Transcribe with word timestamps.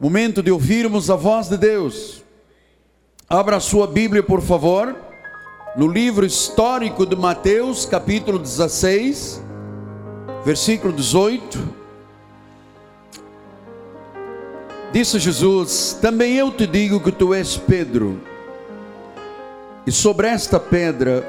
Momento 0.00 0.44
de 0.44 0.52
ouvirmos 0.52 1.10
a 1.10 1.16
voz 1.16 1.48
de 1.48 1.56
Deus. 1.56 2.22
Abra 3.28 3.56
a 3.56 3.60
sua 3.60 3.84
Bíblia, 3.84 4.22
por 4.22 4.40
favor, 4.40 4.96
no 5.74 5.88
livro 5.88 6.24
histórico 6.24 7.04
de 7.04 7.16
Mateus, 7.16 7.84
capítulo 7.84 8.38
16, 8.38 9.42
versículo 10.44 10.92
18. 10.92 11.58
Disse 14.92 15.18
Jesus: 15.18 15.98
Também 16.00 16.36
eu 16.36 16.52
te 16.52 16.64
digo 16.64 17.00
que 17.00 17.10
tu 17.10 17.34
és 17.34 17.56
Pedro, 17.56 18.20
e 19.84 19.90
sobre 19.90 20.28
esta 20.28 20.60
pedra 20.60 21.26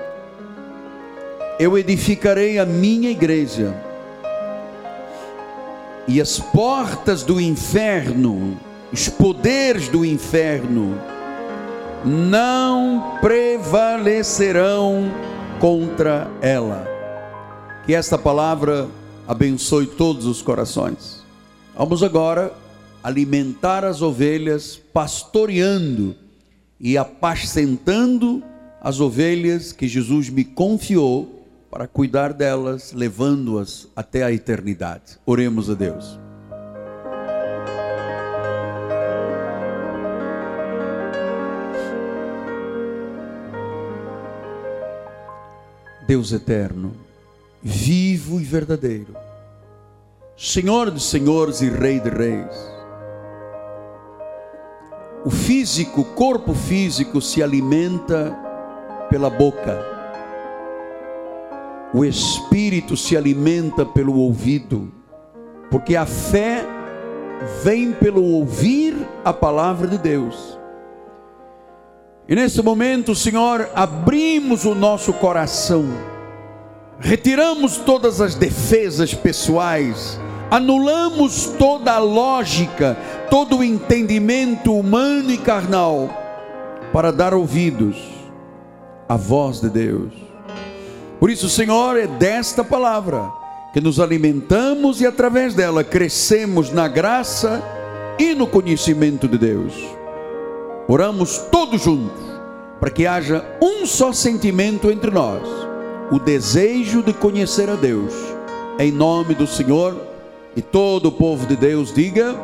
eu 1.59 1.75
edificarei 1.75 2.59
a 2.59 2.67
minha 2.67 3.09
igreja 3.09 3.89
e 6.10 6.20
as 6.20 6.39
portas 6.39 7.21
do 7.21 7.39
inferno, 7.39 8.60
os 8.92 9.07
poderes 9.07 9.88
do 9.89 10.04
inferno, 10.04 11.00
não 12.04 13.20
prevalecerão 13.21 15.04
contra 15.60 16.28
ela. 16.42 16.88
Que 17.86 17.93
esta 17.93 18.18
palavra 18.18 18.88
abençoe 19.28 19.86
todos 19.86 20.25
os 20.25 20.42
corações. 20.42 21.24
Vamos 21.78 22.02
agora 22.02 22.54
alimentar 23.04 23.86
as 23.86 24.02
ovelhas, 24.02 24.82
pastoreando 24.91 26.16
e 26.80 26.97
apacentando 26.97 28.41
as 28.82 29.00
ovelhas 29.00 29.71
que 29.71 29.88
Jesus 29.88 30.28
me 30.28 30.44
confiou 30.44 31.39
para 31.69 31.87
cuidar 31.87 32.33
delas, 32.33 32.94
levando-as 32.94 33.88
até 33.95 34.23
a 34.23 34.31
eternidade. 34.31 35.19
Oremos 35.25 35.69
a 35.69 35.75
Deus. 35.75 36.19
Deus 46.07 46.31
eterno, 46.31 46.95
vivo 47.61 48.41
e 48.41 48.44
verdadeiro, 48.44 49.16
Senhor 50.35 50.89
de 50.89 50.99
senhores 50.99 51.61
e 51.61 51.69
Rei 51.69 51.99
de 51.99 52.09
reis. 52.09 52.55
O 55.23 55.29
físico, 55.29 56.01
o 56.01 56.05
corpo 56.16 56.55
físico 56.55 57.22
se 57.22 57.44
alimenta 57.44 58.35
pela 59.09 59.29
boca 59.29 59.98
o 61.93 62.05
espírito 62.05 62.95
se 62.95 63.17
alimenta 63.17 63.85
pelo 63.85 64.15
ouvido, 64.15 64.91
porque 65.71 65.95
a 65.95 66.05
fé 66.05 66.63
vem 67.63 67.91
pelo 67.91 68.23
ouvir 68.23 68.95
a 69.25 69.33
palavra 69.33 69.87
de 69.87 69.97
Deus. 69.97 70.59
E 72.27 72.35
nesse 72.35 72.61
momento, 72.61 73.15
Senhor, 73.15 73.69
abrimos 73.73 74.65
o 74.65 74.75
nosso 74.75 75.13
coração, 75.13 75.85
retiramos 76.99 77.77
todas 77.77 78.21
as 78.21 78.35
defesas 78.35 79.15
pessoais, 79.15 80.19
anulamos 80.51 81.47
toda 81.57 81.93
a 81.93 81.99
lógica, 81.99 82.95
todo 83.31 83.57
o 83.57 83.63
entendimento 83.63 84.75
humano 84.75 85.31
e 85.31 85.37
carnal, 85.39 86.07
para 86.93 87.11
dar 87.11 87.33
ouvidos 87.33 87.97
à 89.07 89.15
voz 89.15 89.59
de 89.59 89.69
Deus 89.69 90.28
por 91.20 91.30
isso, 91.30 91.50
Senhor, 91.50 91.98
é 91.98 92.08
desta 92.08 92.64
palavra 92.64 93.31
que 93.73 93.81
nos 93.81 94.00
alimentamos 94.00 95.02
e 95.02 95.06
através 95.06 95.53
dela 95.53 95.84
crescemos 95.84 96.72
na 96.72 96.88
graça 96.88 97.62
e 98.17 98.34
no 98.34 98.48
conhecimento 98.48 99.28
de 99.28 99.38
Deus. 99.38 99.73
Oramos 100.88 101.38
todos 101.52 101.81
juntos 101.84 102.30
para 102.80 102.90
que 102.90 103.06
haja 103.06 103.45
um 103.62 103.86
só 103.86 104.12
sentimento 104.12 104.90
entre 104.90 105.12
nós, 105.12 105.47
o 106.12 106.17
desejo 106.17 107.03
de 107.03 107.13
conhecer 107.13 107.69
a 107.69 107.75
Deus. 107.75 108.13
Em 108.79 108.91
nome 108.91 109.35
do 109.35 109.46
Senhor 109.46 109.96
e 110.56 110.62
todo 110.62 111.08
o 111.08 111.12
povo 111.12 111.46
de 111.46 111.56
Deus 111.56 111.94
diga: 111.94 112.35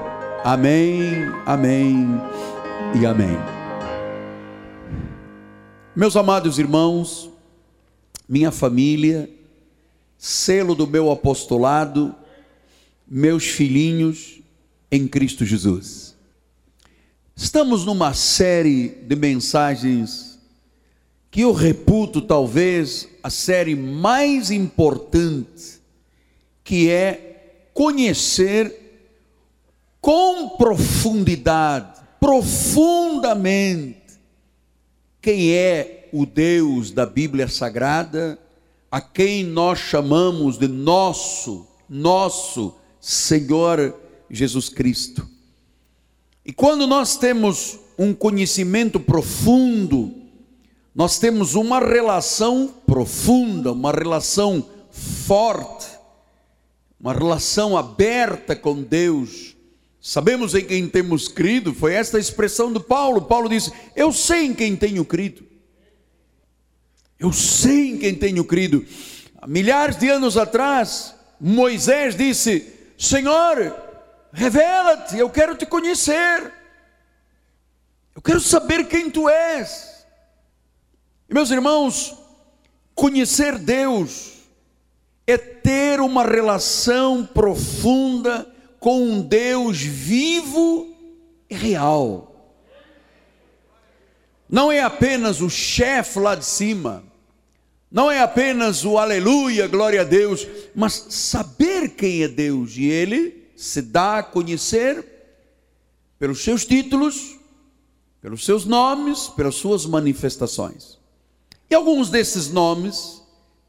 Amém, 0.43 1.31
Amém 1.45 2.21
e 2.93 3.05
Amém. 3.05 3.37
Meus 5.95 6.15
amados 6.17 6.59
irmãos, 6.59 7.31
minha 8.27 8.51
família, 8.51 9.29
selo 10.17 10.75
do 10.75 10.87
meu 10.87 11.11
apostolado, 11.11 12.15
meus 13.07 13.45
filhinhos 13.45 14.41
em 14.91 15.07
Cristo 15.07 15.45
Jesus. 15.45 16.15
Estamos 17.35 17.85
numa 17.85 18.13
série 18.13 18.89
de 18.89 19.15
mensagens 19.15 20.39
que 21.29 21.41
eu 21.41 21.51
reputo 21.51 22.21
talvez 22.21 23.09
a 23.21 23.29
série 23.29 23.75
mais 23.75 24.49
importante, 24.51 25.81
que 26.63 26.89
é 26.89 27.67
conhecer 27.73 28.85
com 29.99 30.49
profundidade, 30.49 31.99
profundamente, 32.19 33.97
quem 35.21 35.51
é 35.51 35.94
o 36.17 36.25
Deus 36.25 36.91
da 36.91 37.05
Bíblia 37.05 37.45
Sagrada, 37.49 38.39
a 38.89 39.01
quem 39.01 39.43
nós 39.43 39.79
chamamos 39.79 40.57
de 40.57 40.65
nosso, 40.65 41.67
nosso 41.89 42.73
Senhor 43.01 43.93
Jesus 44.29 44.69
Cristo. 44.69 45.27
E 46.45 46.53
quando 46.53 46.87
nós 46.87 47.17
temos 47.17 47.77
um 47.99 48.13
conhecimento 48.13 48.97
profundo, 48.97 50.13
nós 50.95 51.19
temos 51.19 51.53
uma 51.53 51.79
relação 51.79 52.73
profunda, 52.87 53.73
uma 53.73 53.91
relação 53.91 54.65
forte, 54.89 55.87
uma 56.97 57.11
relação 57.11 57.75
aberta 57.75 58.55
com 58.55 58.81
Deus. 58.81 59.53
Sabemos 59.99 60.55
em 60.55 60.63
quem 60.63 60.87
temos 60.87 61.27
crido, 61.27 61.73
foi 61.73 61.93
esta 61.93 62.15
a 62.15 62.21
expressão 62.21 62.71
do 62.71 62.79
Paulo. 62.79 63.23
Paulo 63.23 63.49
disse: 63.49 63.73
Eu 63.93 64.13
sei 64.13 64.45
em 64.45 64.53
quem 64.53 64.77
tenho 64.77 65.03
crido. 65.03 65.44
Eu 67.19 67.31
sei 67.31 67.91
em 67.91 67.97
quem 67.97 68.15
tenho 68.15 68.43
crido. 68.43 68.85
Milhares 69.47 69.97
de 69.97 70.09
anos 70.09 70.37
atrás, 70.37 71.15
Moisés 71.39 72.15
disse: 72.15 72.73
Senhor, 72.97 73.75
revela-te, 74.31 75.17
eu 75.17 75.29
quero 75.29 75.55
te 75.55 75.65
conhecer. 75.65 76.51
Eu 78.15 78.21
quero 78.21 78.39
saber 78.39 78.87
quem 78.87 79.09
tu 79.09 79.29
és. 79.29 80.05
E 81.29 81.33
meus 81.33 81.51
irmãos, 81.51 82.15
conhecer 82.93 83.57
Deus 83.57 84.33
é 85.27 85.37
ter 85.37 85.99
uma 85.99 86.23
relação 86.23 87.25
profunda 87.25 88.47
com 88.79 89.01
um 89.01 89.21
Deus 89.21 89.81
vivo 89.81 90.95
e 91.49 91.55
real. 91.55 92.34
Não 94.49 94.71
é 94.71 94.81
apenas 94.81 95.41
o 95.41 95.49
chefe 95.49 96.19
lá 96.19 96.35
de 96.35 96.45
cima, 96.45 97.03
não 97.91 98.11
é 98.11 98.19
apenas 98.19 98.83
o 98.83 98.97
aleluia, 98.97 99.67
glória 99.67 100.01
a 100.01 100.03
Deus, 100.03 100.45
mas 100.75 101.07
saber 101.09 101.89
quem 101.89 102.23
é 102.23 102.27
Deus 102.27 102.75
e 102.75 102.85
Ele 102.85 103.45
se 103.55 103.81
dá 103.81 104.19
a 104.19 104.23
conhecer 104.23 105.03
pelos 106.19 106.43
seus 106.43 106.65
títulos, 106.65 107.37
pelos 108.21 108.43
seus 108.43 108.65
nomes, 108.65 109.27
pelas 109.29 109.55
suas 109.55 109.85
manifestações. 109.85 110.97
E 111.69 111.73
alguns 111.73 112.09
desses 112.09 112.49
nomes 112.49 113.21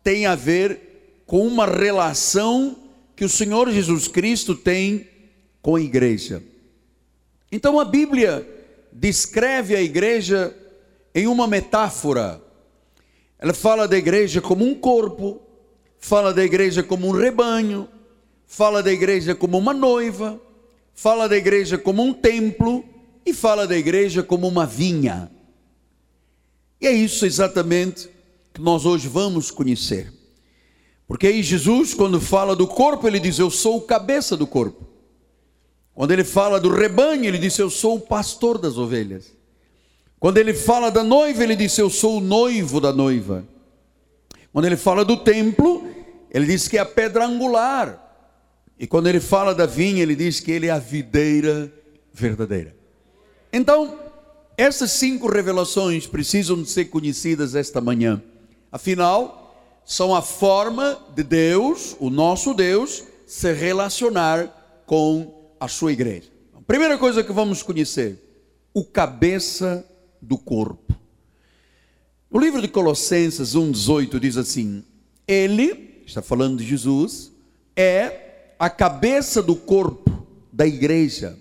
têm 0.03 0.27
a 0.27 0.35
ver 0.35 1.23
com 1.25 1.47
uma 1.47 1.67
relação 1.67 2.77
que 3.15 3.25
o 3.25 3.29
Senhor 3.29 3.71
Jesus 3.71 4.09
Cristo 4.09 4.55
tem 4.55 5.09
com 5.63 5.77
a 5.77 5.81
igreja. 5.81 6.43
Então 7.51 7.81
a 7.81 7.85
Bíblia 7.85 8.47
descreve 8.93 9.75
a 9.75 9.81
igreja 9.81 10.55
em 11.17 11.27
uma 11.27 11.47
metáfora 11.47 12.47
ela 13.39 13.53
fala 13.53 13.87
da 13.87 13.97
igreja 13.97 14.41
como 14.41 14.65
um 14.65 14.75
corpo, 14.75 15.41
fala 15.99 16.33
da 16.33 16.45
igreja 16.45 16.83
como 16.83 17.09
um 17.09 17.11
rebanho, 17.11 17.89
fala 18.47 18.83
da 18.83 18.93
igreja 18.93 19.35
como 19.35 19.59
uma 19.59 19.75
noiva, 19.75 20.41
fala 20.95 21.29
da 21.29 21.37
igreja 21.37 21.77
como 21.77 22.03
um 22.03 22.15
templo 22.15 22.85
e 23.25 23.35
fala 23.35 23.67
da 23.67 23.77
igreja 23.77 24.23
como 24.23 24.49
uma 24.49 24.65
vinha. 24.65 25.31
E 26.81 26.87
é 26.87 26.93
isso 26.93 27.27
exatamente 27.27 28.09
que 28.55 28.61
nós 28.61 28.87
hoje 28.87 29.07
vamos 29.07 29.51
conhecer. 29.51 30.13
Porque 31.07 31.27
aí 31.27 31.43
Jesus, 31.43 31.93
quando 31.93 32.21
fala 32.21 32.57
do 32.57 32.67
corpo, 32.67 33.07
ele 33.07 33.21
diz: 33.21 33.39
Eu 33.39 33.51
sou 33.51 33.77
o 33.77 33.83
cabeça 33.83 34.37
do 34.37 34.47
corpo. 34.47 34.87
Quando 35.95 36.11
ele 36.11 36.25
fala 36.25 36.59
do 36.59 36.71
rebanho, 36.71 37.27
ele 37.27 37.39
diz: 37.39 37.59
Eu 37.59 37.71
sou 37.71 37.97
o 37.97 38.01
pastor 38.01 38.59
das 38.59 38.77
ovelhas. 38.77 39.36
Quando 40.19 40.39
ele 40.39 40.55
fala 40.55 40.91
da 40.91 41.05
noiva, 41.05 41.43
ele 41.43 41.57
diz: 41.57 41.77
Eu 41.79 41.91
sou 41.91 42.19
o 42.19 42.21
noivo 42.21 42.81
da 42.81 42.93
noiva. 42.93 43.45
Quando 44.53 44.65
ele 44.65 44.77
fala 44.77 45.05
do 45.05 45.17
templo, 45.19 45.87
ele 46.31 46.47
diz 46.47 46.67
que 46.67 46.79
é 46.79 46.81
a 46.81 46.87
pedra 46.87 47.27
angular. 47.27 48.03
E 48.79 48.87
quando 48.87 49.07
ele 49.07 49.21
fala 49.21 49.55
da 49.55 49.67
vinha, 49.67 50.03
ele 50.03 50.15
diz 50.15 50.41
que 50.41 50.51
ele 50.51 50.67
é 50.67 50.71
a 50.71 50.79
videira 50.79 51.73
verdadeira. 52.13 52.75
Então, 53.53 53.99
essas 54.57 54.93
cinco 54.93 55.31
revelações 55.31 56.07
precisam 56.07 56.65
ser 56.65 56.87
conhecidas 56.87 57.55
esta 57.55 57.81
manhã. 57.81 58.23
Afinal, 58.73 59.55
são 59.85 60.15
a 60.15 60.21
forma 60.21 60.99
de 61.15 61.23
Deus, 61.23 61.95
o 62.01 62.11
nosso 62.11 62.53
Deus, 62.53 63.05
se 63.27 63.53
relacionar 63.53 64.83
com 64.87 65.53
a 65.61 65.69
sua 65.69 65.93
igreja. 65.93 66.29
A 66.55 66.63
primeira 66.63 66.99
coisa 66.99 67.23
que 67.23 67.33
vamos 67.33 67.63
conhecer, 67.63 68.19
o 68.75 68.85
cabeça 68.85 69.85
do 70.27 70.37
corpo. 70.37 70.95
O 72.29 72.39
livro 72.39 72.61
de 72.61 72.69
Colossenses 72.69 73.55
1,18 73.55 74.19
diz 74.19 74.37
assim: 74.37 74.85
Ele, 75.27 76.03
está 76.05 76.21
falando 76.21 76.59
de 76.59 76.67
Jesus, 76.67 77.33
é 77.77 78.55
a 78.59 78.69
cabeça 78.69 79.43
do 79.43 79.55
corpo 79.55 80.27
da 80.53 80.67
igreja. 80.67 81.39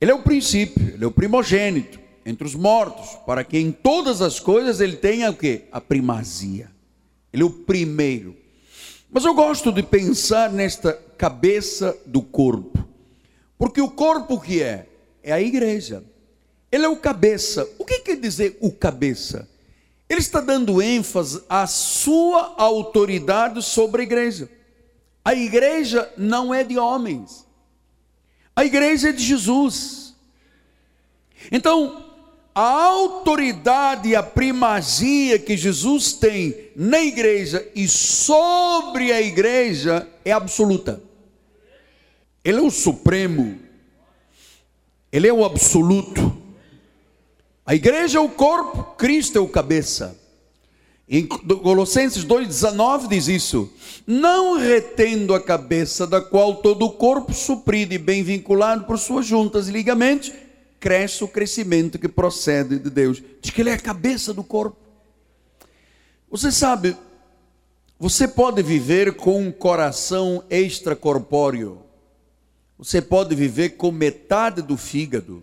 Ele 0.00 0.10
é 0.10 0.14
o 0.14 0.22
princípio, 0.22 0.94
ele 0.94 1.04
é 1.04 1.06
o 1.06 1.10
primogênito 1.10 1.98
entre 2.24 2.46
os 2.46 2.54
mortos, 2.54 3.16
para 3.26 3.44
que 3.44 3.58
em 3.58 3.72
todas 3.72 4.20
as 4.20 4.38
coisas 4.38 4.80
ele 4.80 4.96
tenha 4.96 5.30
o 5.30 5.36
que? 5.36 5.64
A 5.72 5.80
primazia. 5.80 6.70
Ele 7.32 7.42
é 7.42 7.46
o 7.46 7.50
primeiro. 7.50 8.36
Mas 9.10 9.24
eu 9.24 9.34
gosto 9.34 9.72
de 9.72 9.82
pensar 9.82 10.52
nesta 10.52 10.92
cabeça 10.92 11.96
do 12.04 12.20
corpo. 12.20 12.86
Porque 13.56 13.80
o 13.80 13.90
corpo 13.90 14.40
que 14.40 14.62
é? 14.62 14.86
É 15.22 15.32
a 15.32 15.40
igreja. 15.40 16.04
Ele 16.76 16.84
é 16.84 16.88
o 16.90 16.96
cabeça. 16.98 17.66
O 17.78 17.86
que 17.86 18.00
quer 18.00 18.16
dizer 18.16 18.58
o 18.60 18.70
cabeça? 18.70 19.48
Ele 20.10 20.20
está 20.20 20.42
dando 20.42 20.82
ênfase 20.82 21.42
à 21.48 21.66
sua 21.66 22.54
autoridade 22.58 23.62
sobre 23.62 24.02
a 24.02 24.04
igreja. 24.04 24.50
A 25.24 25.34
igreja 25.34 26.12
não 26.18 26.52
é 26.52 26.62
de 26.62 26.76
homens. 26.76 27.46
A 28.54 28.62
igreja 28.62 29.08
é 29.08 29.12
de 29.12 29.24
Jesus. 29.24 30.14
Então, 31.50 32.12
a 32.54 32.84
autoridade 32.84 34.10
e 34.10 34.14
a 34.14 34.22
primazia 34.22 35.38
que 35.38 35.56
Jesus 35.56 36.12
tem 36.12 36.72
na 36.76 37.00
igreja 37.00 37.66
e 37.74 37.88
sobre 37.88 39.12
a 39.12 39.22
igreja 39.22 40.06
é 40.26 40.30
absoluta. 40.30 41.02
Ele 42.44 42.58
é 42.58 42.62
o 42.62 42.70
supremo. 42.70 43.58
Ele 45.10 45.26
é 45.26 45.32
o 45.32 45.42
absoluto. 45.42 46.35
A 47.66 47.74
igreja 47.74 48.18
é 48.18 48.20
o 48.20 48.28
corpo, 48.28 48.94
Cristo 48.96 49.38
é 49.38 49.40
o 49.40 49.48
cabeça. 49.48 50.16
Em 51.08 51.26
Colossenses 51.26 52.24
2,19 52.24 53.08
diz 53.08 53.26
isso: 53.26 53.72
Não 54.06 54.56
retendo 54.56 55.34
a 55.34 55.40
cabeça, 55.40 56.06
da 56.06 56.20
qual 56.20 56.56
todo 56.56 56.86
o 56.86 56.92
corpo, 56.92 57.34
suprido 57.34 57.92
e 57.92 57.98
bem 57.98 58.22
vinculado 58.22 58.84
por 58.84 58.96
suas 58.98 59.26
juntas 59.26 59.68
e 59.68 59.72
ligamentos, 59.72 60.32
cresce 60.78 61.24
o 61.24 61.28
crescimento 61.28 61.98
que 61.98 62.06
procede 62.06 62.78
de 62.78 62.88
Deus. 62.88 63.20
Diz 63.42 63.50
que 63.50 63.60
Ele 63.60 63.70
é 63.70 63.74
a 63.74 63.78
cabeça 63.78 64.32
do 64.32 64.44
corpo. 64.44 64.76
Você 66.30 66.52
sabe, 66.52 66.96
você 67.98 68.28
pode 68.28 68.62
viver 68.62 69.16
com 69.16 69.40
um 69.40 69.50
coração 69.50 70.44
extracorpóreo, 70.48 71.82
você 72.78 73.02
pode 73.02 73.34
viver 73.34 73.70
com 73.70 73.90
metade 73.90 74.62
do 74.62 74.76
fígado 74.76 75.42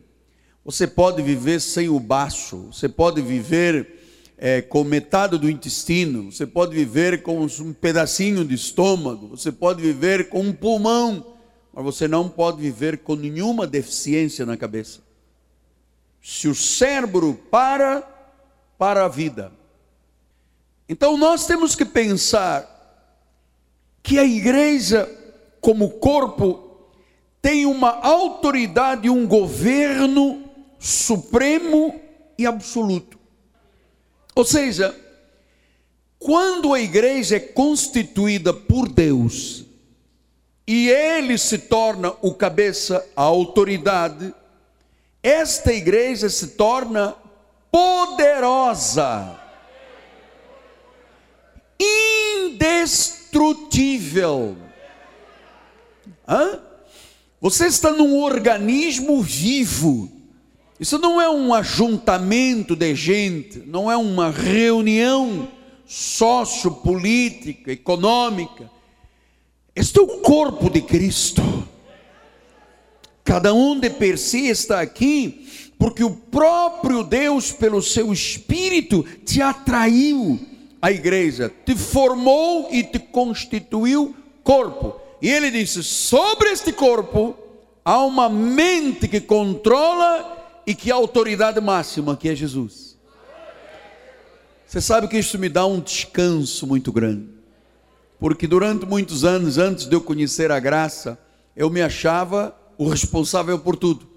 você 0.66 0.88
pode 0.88 1.22
viver 1.22 1.60
sem 1.60 1.90
o 1.90 2.00
baço, 2.00 2.70
você 2.72 2.88
pode 2.88 3.22
viver 3.22 4.02
é, 4.38 4.62
com 4.62 4.84
metade 4.84 5.38
do 5.38 5.50
intestino, 5.50 6.32
você 6.32 6.48
pode 6.48 6.74
viver 6.74 7.22
com 7.22 7.42
um 7.44 7.74
pedacinho 7.74 8.46
de 8.46 8.56
estômago, 8.56 9.28
você 9.28 9.52
pode 9.52 9.82
viver 9.82 10.30
com 10.30 10.42
um 10.42 10.54
pulmão, 10.54 11.36
mas 11.74 11.84
você 11.84 12.08
não 12.08 12.30
pode 12.30 12.62
viver 12.62 13.00
com 13.00 13.16
nenhuma 13.16 13.68
deficiência 13.68 14.46
na 14.46 14.56
cabeça. 14.56 15.02
Se 16.22 16.48
o 16.48 16.56
cérebro 16.56 17.34
para, 17.52 18.02
para 18.78 19.04
a 19.04 19.10
vida. 19.10 19.52
Então 20.88 21.18
nós 21.18 21.46
temos 21.46 21.76
que 21.76 21.84
pensar 21.84 22.70
que 24.02 24.18
a 24.18 24.24
igreja, 24.24 25.10
como 25.60 25.90
corpo, 25.90 26.88
tem 27.42 27.66
uma 27.66 28.00
autoridade, 28.02 29.10
um 29.10 29.28
governo 29.28 30.43
supremo 30.84 32.00
e 32.38 32.46
absoluto. 32.46 33.18
Ou 34.36 34.44
seja, 34.44 34.94
quando 36.20 36.74
a 36.74 36.82
igreja 36.82 37.38
é 37.38 37.40
constituída 37.40 38.54
por 38.54 38.90
Deus 38.90 39.64
e 40.68 40.90
ele 40.90 41.38
se 41.38 41.58
torna 41.58 42.12
o 42.22 42.34
cabeça, 42.34 43.08
a 43.16 43.22
autoridade, 43.22 44.36
esta 45.22 45.72
igreja 45.72 46.28
se 46.30 46.48
torna 46.50 47.16
poderosa, 47.72 49.40
indestrutível. 51.80 54.58
Hã? 56.28 56.60
Você 57.40 57.68
está 57.68 57.90
num 57.92 58.22
organismo 58.22 59.22
vivo 59.22 60.23
isso 60.80 60.98
não 60.98 61.22
é 61.22 61.30
um 61.30 61.54
ajuntamento 61.54 62.76
de 62.76 62.96
gente, 62.96 63.60
não 63.60 63.92
é 63.92 63.96
uma 63.96 64.32
reunião 64.32 65.48
sociopolítica, 65.86 67.72
econômica. 67.72 68.70
Este 69.76 70.00
é 70.00 70.02
o 70.02 70.20
corpo 70.20 70.70
de 70.70 70.82
Cristo. 70.82 71.42
Cada 73.24 73.54
um 73.54 73.80
de 73.80 73.90
per 73.90 74.18
si 74.18 74.48
está 74.48 74.82
aqui 74.82 75.48
porque 75.78 76.04
o 76.04 76.12
próprio 76.12 77.04
Deus, 77.04 77.52
pelo 77.52 77.82
seu 77.82 78.12
Espírito, 78.14 79.04
te 79.26 79.42
atraiu 79.42 80.40
à 80.82 80.92
igreja, 80.92 81.52
te 81.66 81.76
formou 81.76 82.70
e 82.72 82.84
te 82.84 83.00
constituiu 83.00 84.16
corpo. 84.44 84.96
E 85.22 85.30
ele 85.30 85.52
disse: 85.52 85.84
sobre 85.84 86.50
este 86.50 86.72
corpo 86.72 87.36
há 87.84 88.04
uma 88.04 88.30
mente 88.30 89.08
que 89.08 89.22
controla 89.22 90.43
e 90.66 90.74
que 90.74 90.92
autoridade 90.92 91.60
máxima 91.60 92.16
que 92.16 92.30
é 92.30 92.36
Jesus. 92.36 92.98
Você 94.66 94.82
sabe 94.82 95.08
que 95.08 95.18
isso 95.18 95.38
me 95.38 95.50
dá 95.50 95.66
um 95.66 95.80
descanso 95.80 96.66
muito 96.66 96.92
grande. 96.92 97.30
Porque 98.20 98.48
durante 98.48 98.86
muitos 98.86 99.24
anos, 99.24 99.58
antes 99.58 99.86
de 99.86 99.96
eu 99.96 100.02
conhecer 100.02 100.52
a 100.52 100.60
graça, 100.60 101.20
eu 101.56 101.70
me 101.70 101.82
achava 101.82 102.56
o 102.78 102.90
responsável 102.90 103.60
por 103.60 103.76
tudo. 103.76 104.08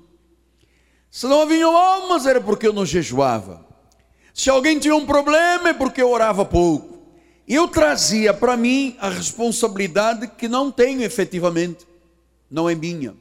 Se 1.10 1.26
não 1.26 1.42
havia 1.42 1.66
almas, 1.66 2.24
era 2.24 2.40
porque 2.40 2.66
eu 2.66 2.72
não 2.72 2.86
jejuava. 2.86 3.66
Se 4.32 4.48
alguém 4.48 4.78
tinha 4.78 4.94
um 4.94 5.04
problema, 5.04 5.70
é 5.70 5.74
porque 5.74 6.00
eu 6.00 6.10
orava 6.10 6.44
pouco. 6.44 6.96
Eu 7.48 7.68
trazia 7.68 8.34
para 8.34 8.56
mim 8.56 8.96
a 8.98 9.08
responsabilidade 9.08 10.28
que 10.28 10.48
não 10.48 10.70
tenho 10.70 11.02
efetivamente, 11.02 11.86
não 12.50 12.68
é 12.68 12.74
minha. 12.74 13.14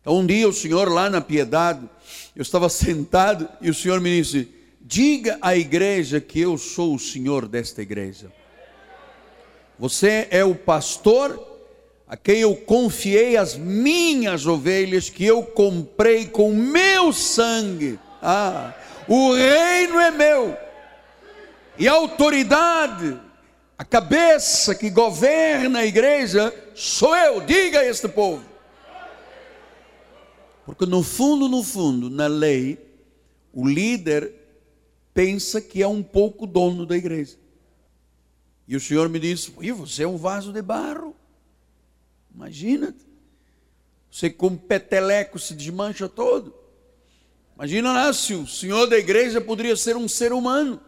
Então, 0.00 0.18
um 0.18 0.26
dia 0.26 0.48
o 0.48 0.52
Senhor, 0.52 0.88
lá 0.90 1.08
na 1.08 1.20
piedade, 1.20 1.88
eu 2.34 2.42
estava 2.42 2.68
sentado 2.68 3.48
e 3.60 3.70
o 3.70 3.74
Senhor 3.74 4.00
me 4.00 4.20
disse: 4.20 4.48
Diga 4.80 5.38
à 5.40 5.56
igreja 5.56 6.20
que 6.20 6.40
eu 6.40 6.58
sou 6.58 6.94
o 6.94 6.98
Senhor 6.98 7.48
desta 7.48 7.80
igreja. 7.80 8.30
Você 9.78 10.28
é 10.30 10.44
o 10.44 10.54
pastor 10.54 11.52
a 12.06 12.16
quem 12.16 12.40
eu 12.40 12.54
confiei 12.54 13.36
as 13.36 13.56
minhas 13.56 14.46
ovelhas 14.46 15.08
que 15.08 15.24
eu 15.24 15.42
comprei 15.42 16.26
com 16.26 16.52
meu 16.52 17.12
sangue. 17.12 17.98
Ah, 18.22 18.74
o 19.08 19.32
reino 19.32 19.98
é 19.98 20.10
meu. 20.10 20.56
E 21.78 21.88
a 21.88 21.92
autoridade, 21.92 23.18
a 23.76 23.84
cabeça 23.84 24.74
que 24.74 24.90
governa 24.90 25.80
a 25.80 25.86
igreja 25.86 26.54
sou 26.74 27.16
eu. 27.16 27.40
Diga 27.40 27.80
a 27.80 27.86
este 27.86 28.06
povo. 28.06 28.53
Porque 30.64 30.86
no 30.86 31.02
fundo, 31.02 31.48
no 31.48 31.62
fundo, 31.62 32.08
na 32.08 32.26
lei, 32.26 32.78
o 33.52 33.68
líder 33.68 34.32
pensa 35.12 35.60
que 35.60 35.82
é 35.82 35.88
um 35.88 36.02
pouco 36.02 36.46
dono 36.46 36.86
da 36.86 36.96
igreja. 36.96 37.36
E 38.66 38.74
o 38.74 38.80
Senhor 38.80 39.08
me 39.08 39.18
disse: 39.18 39.52
e 39.60 39.70
você 39.72 40.04
é 40.04 40.08
um 40.08 40.16
vaso 40.16 40.52
de 40.52 40.62
barro. 40.62 41.14
Imagina. 42.34 42.94
Você 44.10 44.30
com 44.30 44.56
peteleco 44.56 45.40
se 45.40 45.54
desmancha 45.54 46.08
todo. 46.08 46.54
Imagina 47.56 47.92
lá 47.92 48.12
se 48.12 48.32
o 48.34 48.46
senhor 48.46 48.86
da 48.86 48.96
igreja 48.96 49.40
poderia 49.40 49.76
ser 49.76 49.96
um 49.96 50.08
ser 50.08 50.32
humano. 50.32 50.80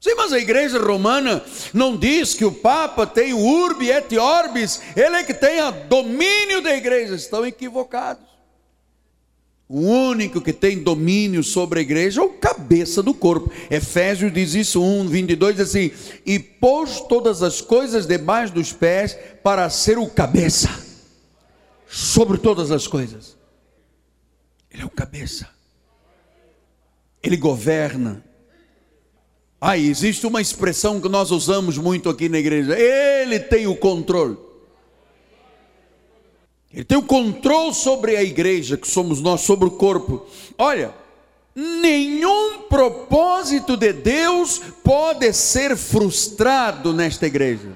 Sim, 0.00 0.14
mas 0.16 0.32
a 0.32 0.38
igreja 0.38 0.78
romana 0.78 1.44
não 1.72 1.96
diz 1.96 2.34
que 2.34 2.44
o 2.44 2.52
Papa 2.52 3.06
tem 3.06 3.32
o 3.32 3.38
urbi 3.38 3.90
et 3.90 4.16
orbis, 4.16 4.80
ele 4.96 5.16
é 5.16 5.24
que 5.24 5.34
tem 5.34 5.60
o 5.62 5.70
domínio 5.88 6.60
da 6.60 6.74
igreja. 6.76 7.14
Estão 7.14 7.46
equivocados. 7.46 8.35
O 9.68 9.80
único 9.80 10.40
que 10.40 10.52
tem 10.52 10.80
domínio 10.80 11.42
sobre 11.42 11.80
a 11.80 11.82
igreja 11.82 12.20
é 12.20 12.24
o 12.24 12.28
cabeça 12.28 13.02
do 13.02 13.12
corpo. 13.12 13.50
Efésios 13.68 14.32
diz 14.32 14.54
isso, 14.54 14.80
1, 14.80 15.08
22, 15.08 15.56
diz 15.56 15.68
assim: 15.68 15.90
E 16.24 16.38
pôs 16.38 17.00
todas 17.00 17.42
as 17.42 17.60
coisas 17.60 18.06
debaixo 18.06 18.54
dos 18.54 18.72
pés 18.72 19.18
para 19.42 19.68
ser 19.68 19.98
o 19.98 20.06
cabeça 20.06 20.70
sobre 21.88 22.38
todas 22.38 22.70
as 22.70 22.86
coisas. 22.86 23.36
Ele 24.70 24.82
é 24.82 24.86
o 24.86 24.90
cabeça. 24.90 25.48
Ele 27.20 27.36
governa. 27.36 28.24
Ah, 29.60 29.76
existe 29.76 30.26
uma 30.28 30.40
expressão 30.40 31.00
que 31.00 31.08
nós 31.08 31.32
usamos 31.32 31.76
muito 31.76 32.08
aqui 32.08 32.28
na 32.28 32.38
igreja. 32.38 32.78
Ele 32.78 33.40
tem 33.40 33.66
o 33.66 33.74
controle. 33.74 34.45
Ele 36.72 36.84
tem 36.84 36.98
o 36.98 37.02
controle 37.02 37.74
sobre 37.74 38.16
a 38.16 38.22
igreja, 38.22 38.76
que 38.76 38.88
somos 38.88 39.20
nós, 39.20 39.40
sobre 39.42 39.66
o 39.66 39.70
corpo. 39.72 40.26
Olha, 40.58 40.92
nenhum 41.54 42.62
propósito 42.68 43.76
de 43.76 43.92
Deus 43.92 44.60
pode 44.84 45.32
ser 45.32 45.76
frustrado 45.76 46.92
nesta 46.92 47.26
igreja. 47.26 47.72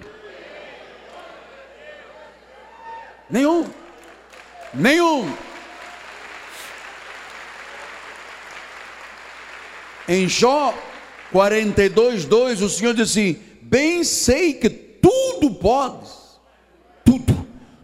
Nenhum. 3.30 3.64
Nenhum. 4.74 5.32
Em 10.08 10.28
Jó 10.28 10.74
42, 11.30 12.24
2, 12.24 12.62
o 12.62 12.68
Senhor 12.68 12.94
diz 12.94 13.10
assim: 13.10 13.40
Bem 13.62 14.02
sei 14.02 14.54
que 14.54 14.68
tudo 14.68 15.54
podes, 15.54 16.10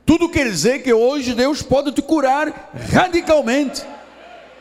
tudo, 0.06 0.28
quer 0.28 0.48
dizer 0.48 0.84
que 0.84 0.92
hoje 0.92 1.34
Deus 1.34 1.60
pode 1.60 1.90
te 1.90 2.00
curar 2.00 2.70
radicalmente. 2.92 3.82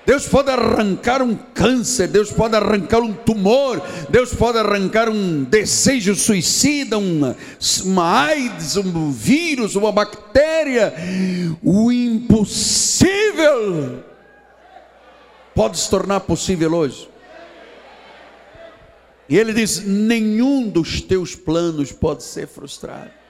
Deus 0.03 0.27
pode 0.27 0.51
arrancar 0.51 1.21
um 1.21 1.35
câncer, 1.35 2.07
Deus 2.07 2.31
pode 2.31 2.55
arrancar 2.55 2.99
um 2.99 3.11
tumor, 3.13 3.81
Deus 4.09 4.33
pode 4.33 4.57
arrancar 4.57 5.09
um 5.09 5.43
desejo 5.43 6.15
suicida, 6.15 6.97
uma, 6.97 7.35
uma 7.83 8.25
AIDS, 8.25 8.77
um 8.77 9.11
vírus, 9.11 9.75
uma 9.75 9.91
bactéria. 9.91 10.93
O 11.63 11.91
impossível 11.91 13.23
pode 15.55 15.77
se 15.79 15.89
tornar 15.89 16.19
possível 16.21 16.73
hoje. 16.73 17.09
E 19.27 19.37
ele 19.37 19.53
diz: 19.53 19.83
nenhum 19.83 20.69
dos 20.69 21.01
teus 21.01 21.35
planos 21.35 21.91
pode 21.91 22.23
ser 22.23 22.47
frustrado. 22.47 23.24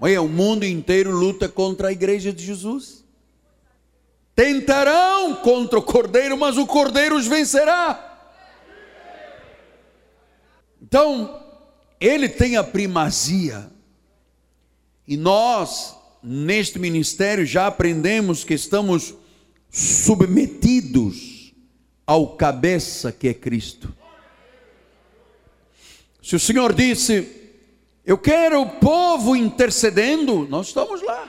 Olha, 0.00 0.22
o 0.22 0.28
mundo 0.28 0.64
inteiro 0.64 1.10
luta 1.10 1.48
contra 1.48 1.88
a 1.88 1.92
igreja 1.92 2.32
de 2.32 2.44
Jesus. 2.44 3.04
Tentarão 4.34 5.36
contra 5.36 5.78
o 5.78 5.82
cordeiro, 5.82 6.36
mas 6.36 6.56
o 6.56 6.66
cordeiro 6.66 7.16
os 7.16 7.26
vencerá. 7.26 8.04
Então, 10.80 11.44
ele 12.00 12.28
tem 12.28 12.56
a 12.56 12.62
primazia. 12.62 13.68
E 15.06 15.16
nós, 15.16 15.96
neste 16.22 16.78
ministério, 16.78 17.44
já 17.44 17.66
aprendemos 17.66 18.44
que 18.44 18.54
estamos 18.54 19.14
submetidos 19.70 21.52
ao 22.06 22.36
cabeça 22.36 23.10
que 23.10 23.28
é 23.28 23.34
Cristo. 23.34 23.92
Se 26.22 26.36
o 26.36 26.40
Senhor 26.40 26.72
disse, 26.72 27.47
eu 28.08 28.16
quero 28.16 28.62
o 28.62 28.66
povo 28.66 29.36
intercedendo, 29.36 30.48
nós 30.48 30.68
estamos 30.68 31.02
lá. 31.02 31.28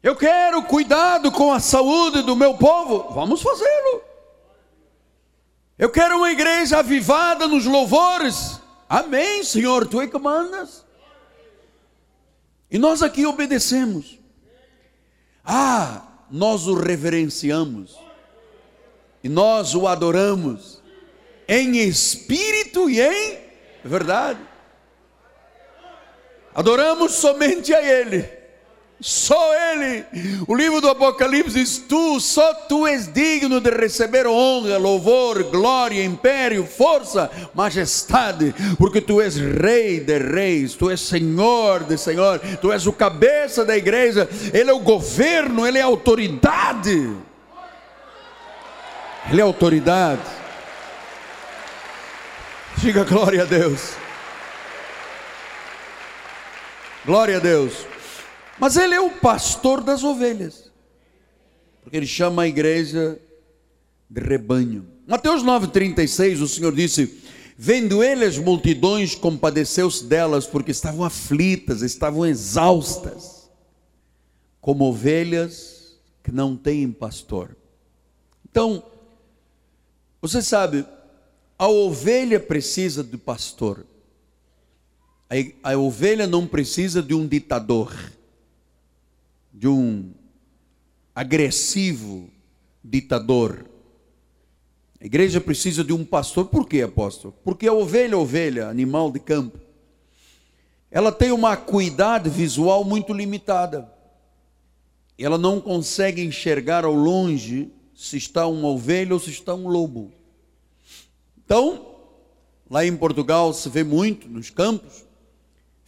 Eu 0.00 0.14
quero 0.14 0.62
cuidado 0.62 1.32
com 1.32 1.52
a 1.52 1.58
saúde 1.58 2.22
do 2.22 2.36
meu 2.36 2.54
povo, 2.54 3.12
vamos 3.12 3.42
fazê-lo. 3.42 4.00
Eu 5.76 5.90
quero 5.90 6.18
uma 6.18 6.30
igreja 6.30 6.78
avivada 6.78 7.48
nos 7.48 7.66
louvores, 7.66 8.60
amém, 8.88 9.42
Senhor, 9.42 9.88
tu 9.88 10.00
é 10.00 10.06
que 10.06 10.16
mandas. 10.16 10.86
E 12.70 12.78
nós 12.78 13.02
aqui 13.02 13.26
obedecemos. 13.26 14.20
Ah, 15.44 16.02
nós 16.30 16.68
o 16.68 16.74
reverenciamos. 16.74 17.98
E 19.20 19.28
nós 19.28 19.74
o 19.74 19.88
adoramos 19.88 20.80
em 21.48 21.78
espírito 21.78 22.88
e 22.88 23.00
em 23.00 23.40
verdade. 23.84 24.51
Adoramos 26.54 27.12
somente 27.12 27.74
a 27.74 27.82
Ele, 27.82 28.28
só 29.00 29.54
Ele. 29.72 30.04
O 30.46 30.54
livro 30.54 30.80
do 30.80 30.88
Apocalipse 30.88 31.54
diz: 31.54 31.78
Tu, 31.78 32.20
só 32.20 32.52
Tu 32.54 32.86
és 32.86 33.12
digno 33.12 33.60
de 33.60 33.70
receber 33.70 34.26
honra, 34.26 34.76
louvor, 34.76 35.42
glória, 35.44 36.04
império, 36.04 36.66
força, 36.66 37.30
majestade, 37.54 38.54
porque 38.78 39.00
Tu 39.00 39.20
és 39.20 39.36
Rei 39.36 40.00
de 40.00 40.18
reis, 40.18 40.74
Tu 40.74 40.90
és 40.90 41.00
Senhor 41.00 41.84
de 41.84 41.96
senhor, 41.96 42.38
Tu 42.60 42.70
és 42.70 42.86
o 42.86 42.92
cabeça 42.92 43.64
da 43.64 43.76
igreja, 43.76 44.28
Ele 44.52 44.70
é 44.70 44.74
o 44.74 44.80
governo, 44.80 45.66
Ele 45.66 45.78
é 45.78 45.82
a 45.82 45.86
autoridade. 45.86 47.16
Ele 49.30 49.40
é 49.40 49.44
autoridade. 49.44 50.20
Diga 52.76 53.04
glória 53.04 53.42
a 53.42 53.46
Deus. 53.46 54.01
Glória 57.04 57.38
a 57.38 57.40
Deus. 57.40 57.86
Mas 58.58 58.76
ele 58.76 58.94
é 58.94 59.00
o 59.00 59.10
pastor 59.10 59.82
das 59.82 60.04
ovelhas. 60.04 60.70
Porque 61.82 61.96
ele 61.96 62.06
chama 62.06 62.42
a 62.42 62.48
igreja 62.48 63.18
de 64.08 64.20
rebanho. 64.20 64.86
Mateus 65.06 65.42
9:36, 65.42 66.40
o 66.40 66.48
Senhor 66.48 66.72
disse: 66.72 67.22
Vendo 67.56 68.02
ele 68.02 68.24
as 68.24 68.38
multidões, 68.38 69.14
compadeceu-se 69.14 70.04
delas, 70.04 70.46
porque 70.46 70.70
estavam 70.70 71.04
aflitas, 71.04 71.82
estavam 71.82 72.24
exaustas, 72.24 73.50
como 74.60 74.84
ovelhas 74.84 75.98
que 76.22 76.30
não 76.30 76.56
têm 76.56 76.90
pastor. 76.90 77.56
Então, 78.48 78.82
você 80.20 80.40
sabe, 80.40 80.86
a 81.58 81.66
ovelha 81.66 82.38
precisa 82.38 83.02
de 83.02 83.16
pastor. 83.16 83.84
A, 85.32 85.72
a 85.72 85.78
ovelha 85.78 86.26
não 86.26 86.46
precisa 86.46 87.02
de 87.02 87.14
um 87.14 87.26
ditador, 87.26 87.90
de 89.50 89.66
um 89.66 90.12
agressivo 91.14 92.28
ditador. 92.84 93.64
A 95.00 95.06
igreja 95.06 95.40
precisa 95.40 95.82
de 95.82 95.94
um 95.94 96.04
pastor. 96.04 96.48
Por 96.48 96.68
quê, 96.68 96.82
apóstolo? 96.82 97.34
Porque 97.42 97.66
a 97.66 97.72
ovelha, 97.72 98.18
ovelha, 98.18 98.68
animal 98.68 99.10
de 99.10 99.20
campo, 99.20 99.58
ela 100.90 101.10
tem 101.10 101.32
uma 101.32 101.52
acuidade 101.52 102.28
visual 102.28 102.84
muito 102.84 103.14
limitada. 103.14 103.90
Ela 105.18 105.38
não 105.38 105.62
consegue 105.62 106.22
enxergar 106.22 106.84
ao 106.84 106.92
longe 106.92 107.72
se 107.94 108.18
está 108.18 108.46
uma 108.46 108.68
ovelha 108.68 109.14
ou 109.14 109.20
se 109.20 109.30
está 109.30 109.54
um 109.54 109.66
lobo. 109.66 110.12
Então, 111.42 111.86
lá 112.68 112.84
em 112.84 112.94
Portugal 112.94 113.54
se 113.54 113.70
vê 113.70 113.82
muito 113.82 114.28
nos 114.28 114.50
campos, 114.50 115.06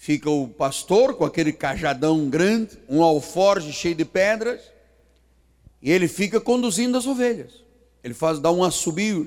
fica 0.04 0.28
o 0.28 0.46
pastor 0.46 1.14
com 1.14 1.24
aquele 1.24 1.50
cajadão 1.50 2.28
grande, 2.28 2.78
um 2.90 3.02
alforge 3.02 3.72
cheio 3.72 3.94
de 3.94 4.04
pedras, 4.04 4.60
e 5.80 5.90
ele 5.90 6.08
fica 6.08 6.38
conduzindo 6.38 6.98
as 6.98 7.06
ovelhas. 7.06 7.64
Ele 8.02 8.12
faz 8.12 8.38
dá 8.38 8.52
um 8.52 8.62
assobio 8.62 9.26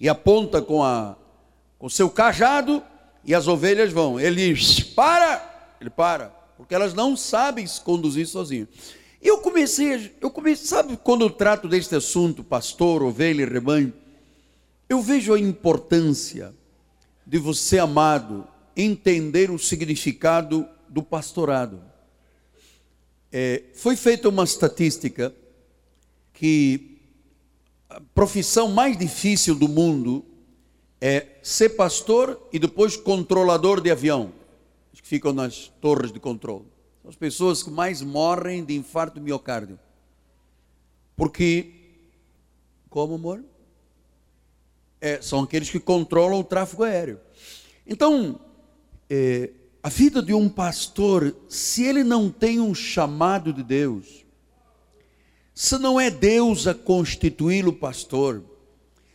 e 0.00 0.08
aponta 0.08 0.62
com 0.62 0.82
a 0.82 1.14
com 1.78 1.90
seu 1.90 2.08
cajado 2.08 2.82
e 3.22 3.34
as 3.34 3.46
ovelhas 3.46 3.92
vão. 3.92 4.18
Ele 4.18 4.56
"Para!" 4.96 5.76
Ele 5.78 5.90
para, 5.90 6.28
porque 6.56 6.74
elas 6.74 6.94
não 6.94 7.14
sabem 7.14 7.66
se 7.66 7.78
conduzir. 7.78 8.26
E 9.20 9.28
eu 9.28 9.40
comecei, 9.40 10.16
eu 10.22 10.30
comecei, 10.30 10.66
sabe 10.68 10.96
quando 10.96 11.20
eu 11.20 11.28
trato 11.28 11.68
deste 11.68 11.94
assunto, 11.94 12.42
pastor, 12.42 13.02
ovelha 13.02 13.42
e 13.42 13.46
rebanho, 13.46 13.92
eu 14.88 15.02
vejo 15.02 15.34
a 15.34 15.38
importância 15.38 16.54
de 17.26 17.36
você, 17.36 17.78
amado, 17.78 18.48
entender 18.76 19.50
o 19.50 19.58
significado 19.58 20.68
do 20.88 21.02
pastorado. 21.02 21.82
É, 23.30 23.64
foi 23.74 23.96
feita 23.96 24.28
uma 24.28 24.44
estatística 24.44 25.34
que 26.32 26.98
a 27.88 28.00
profissão 28.14 28.68
mais 28.68 28.96
difícil 28.96 29.54
do 29.54 29.68
mundo 29.68 30.24
é 31.00 31.26
ser 31.42 31.70
pastor 31.70 32.40
e 32.52 32.58
depois 32.58 32.96
controlador 32.96 33.80
de 33.80 33.90
avião, 33.90 34.32
que 34.92 35.02
ficam 35.02 35.32
nas 35.32 35.68
torres 35.80 36.12
de 36.12 36.20
controle. 36.20 36.66
São 37.02 37.10
as 37.10 37.16
pessoas 37.16 37.62
que 37.62 37.70
mais 37.70 38.02
morrem 38.02 38.64
de 38.64 38.74
infarto 38.74 39.20
miocárdio. 39.20 39.78
Porque, 41.16 41.72
como 42.88 43.14
amor? 43.14 43.42
é, 45.02 45.20
são 45.20 45.40
aqueles 45.40 45.68
que 45.68 45.80
controlam 45.80 46.38
o 46.38 46.44
tráfego 46.44 46.84
aéreo. 46.84 47.20
Então, 47.84 48.38
é, 49.14 49.50
a 49.82 49.90
vida 49.90 50.22
de 50.22 50.32
um 50.32 50.48
pastor, 50.48 51.36
se 51.46 51.84
ele 51.84 52.02
não 52.02 52.30
tem 52.30 52.58
um 52.60 52.74
chamado 52.74 53.52
de 53.52 53.62
Deus, 53.62 54.24
se 55.54 55.76
não 55.76 56.00
é 56.00 56.08
Deus 56.08 56.66
a 56.66 56.72
constituí-lo 56.72 57.74
pastor, 57.74 58.42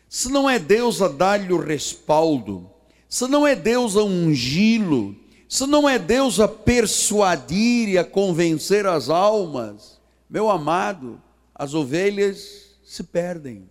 se 0.07 0.29
não 0.29 0.47
é 0.47 0.59
Deus 0.59 1.01
a 1.01 1.07
dar-lhe 1.07 1.51
o 1.51 1.57
respaldo, 1.57 2.69
se 3.09 3.27
não 3.27 3.47
é 3.47 3.55
Deus 3.55 3.97
a 3.97 4.03
ungí-lo, 4.03 5.15
se 5.49 5.65
não 5.65 5.89
é 5.89 5.97
Deus 5.97 6.39
a 6.39 6.47
persuadir 6.47 7.89
e 7.89 7.97
a 7.97 8.03
convencer 8.03 8.85
as 8.85 9.09
almas, 9.09 9.99
Meu 10.29 10.47
amado, 10.47 11.19
as 11.55 11.73
ovelhas 11.73 12.75
se 12.83 13.01
perdem. 13.01 13.67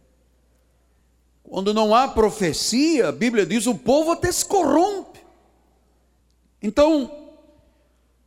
Quando 1.45 1.73
não 1.73 1.95
há 1.95 2.09
profecia, 2.09 3.11
a 3.11 3.13
Bíblia 3.13 3.47
diz, 3.47 3.67
o 3.67 3.77
povo 3.77 4.11
até 4.11 4.33
se 4.33 4.45
corrompe. 4.45 5.16
Então, 6.63 7.11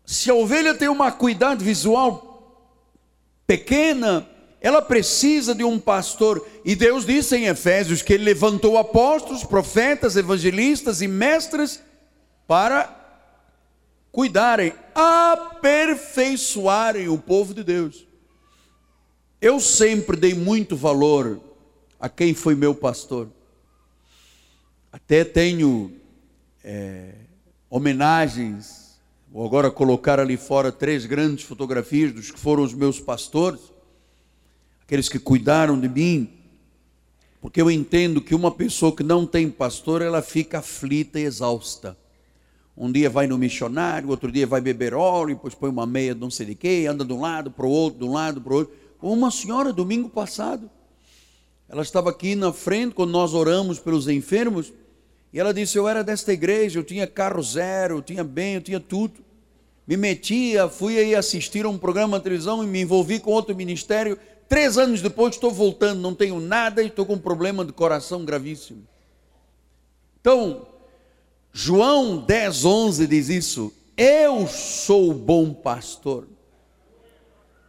se 0.05 0.29
a 0.29 0.33
ovelha 0.33 0.73
tem 0.73 0.87
uma 0.87 1.07
acuidade 1.07 1.63
visual 1.63 2.29
pequena, 3.45 4.27
ela 4.61 4.81
precisa 4.81 5.53
de 5.55 5.63
um 5.63 5.79
pastor. 5.79 6.45
E 6.65 6.75
Deus 6.75 7.05
disse 7.05 7.35
em 7.35 7.45
Efésios 7.45 8.01
que 8.01 8.13
ele 8.13 8.23
levantou 8.23 8.75
apóstolos, 8.77 9.43
profetas, 9.43 10.15
evangelistas 10.15 11.01
e 11.01 11.07
mestres 11.07 11.81
para 12.47 12.95
cuidarem, 14.11 14.73
aperfeiçoarem 14.93 17.07
o 17.07 17.17
povo 17.17 17.53
de 17.53 17.63
Deus. 17.63 18.05
Eu 19.39 19.59
sempre 19.59 20.17
dei 20.17 20.33
muito 20.33 20.75
valor 20.75 21.39
a 21.99 22.09
quem 22.09 22.33
foi 22.33 22.55
meu 22.55 22.73
pastor. 22.75 23.29
Até 24.91 25.23
tenho 25.23 25.93
é, 26.63 27.13
homenagens, 27.69 28.99
vou 29.31 29.45
agora 29.45 29.69
colocar 29.69 30.19
ali 30.19 30.37
fora 30.37 30.71
três 30.71 31.05
grandes 31.05 31.45
fotografias 31.45 32.11
dos 32.11 32.31
que 32.31 32.39
foram 32.39 32.63
os 32.63 32.73
meus 32.73 32.99
pastores, 32.99 33.61
aqueles 34.81 35.07
que 35.07 35.19
cuidaram 35.19 35.79
de 35.79 35.87
mim, 35.87 36.29
porque 37.39 37.61
eu 37.61 37.69
entendo 37.69 38.21
que 38.21 38.33
uma 38.33 38.49
pessoa 38.51 38.95
que 38.95 39.03
não 39.03 39.25
tem 39.25 39.49
pastor, 39.49 40.01
ela 40.01 40.21
fica 40.21 40.59
aflita 40.59 41.19
e 41.19 41.23
exausta. 41.23 41.95
Um 42.75 42.91
dia 42.91 43.09
vai 43.09 43.27
no 43.27 43.37
missionário, 43.37 44.09
outro 44.09 44.31
dia 44.31 44.47
vai 44.47 44.61
beber 44.61 44.93
óleo, 44.93 45.35
depois 45.35 45.53
põe 45.53 45.69
uma 45.69 45.85
meia 45.85 46.15
de 46.15 46.21
não 46.21 46.31
sei 46.31 46.47
de 46.47 46.55
quê, 46.55 46.87
anda 46.89 47.05
de 47.05 47.13
um 47.13 47.21
lado 47.21 47.51
para 47.51 47.65
o 47.65 47.69
outro, 47.69 47.99
de 47.99 48.05
um 48.05 48.13
lado 48.13 48.41
para 48.41 48.53
o 48.53 48.55
outro. 48.57 48.73
Uma 49.01 49.29
senhora, 49.29 49.71
domingo 49.71 50.09
passado, 50.09 50.69
ela 51.67 51.81
estava 51.81 52.09
aqui 52.09 52.35
na 52.35 52.51
frente 52.51 52.95
quando 52.95 53.11
nós 53.11 53.33
oramos 53.33 53.79
pelos 53.79 54.07
enfermos. 54.07 54.73
E 55.31 55.39
ela 55.39 55.53
disse: 55.53 55.77
Eu 55.77 55.87
era 55.87 56.03
desta 56.03 56.33
igreja, 56.33 56.79
eu 56.79 56.83
tinha 56.83 57.05
carro 57.07 57.41
zero, 57.41 57.97
eu 57.97 58.01
tinha 58.01 58.23
bem, 58.23 58.55
eu 58.55 58.61
tinha 58.61 58.79
tudo. 58.79 59.23
Me 59.87 59.97
metia, 59.97 60.67
fui 60.67 60.97
aí 60.99 61.15
assistir 61.15 61.65
a 61.65 61.69
um 61.69 61.77
programa 61.77 62.17
de 62.17 62.23
televisão 62.23 62.63
e 62.63 62.67
me 62.67 62.81
envolvi 62.81 63.19
com 63.19 63.31
outro 63.31 63.55
ministério. 63.55 64.19
Três 64.47 64.77
anos 64.77 65.01
depois 65.01 65.35
estou 65.35 65.51
voltando, 65.51 65.99
não 65.99 66.13
tenho 66.13 66.39
nada 66.39 66.81
e 66.81 66.87
estou 66.87 67.05
com 67.05 67.13
um 67.13 67.19
problema 67.19 67.65
de 67.65 67.71
coração 67.71 68.23
gravíssimo. 68.25 68.83
Então, 70.21 70.67
João 71.51 72.17
10, 72.17 72.65
11 72.65 73.07
diz 73.07 73.29
isso. 73.29 73.73
Eu 73.97 74.47
sou 74.47 75.11
o 75.11 75.13
bom 75.13 75.53
pastor. 75.53 76.27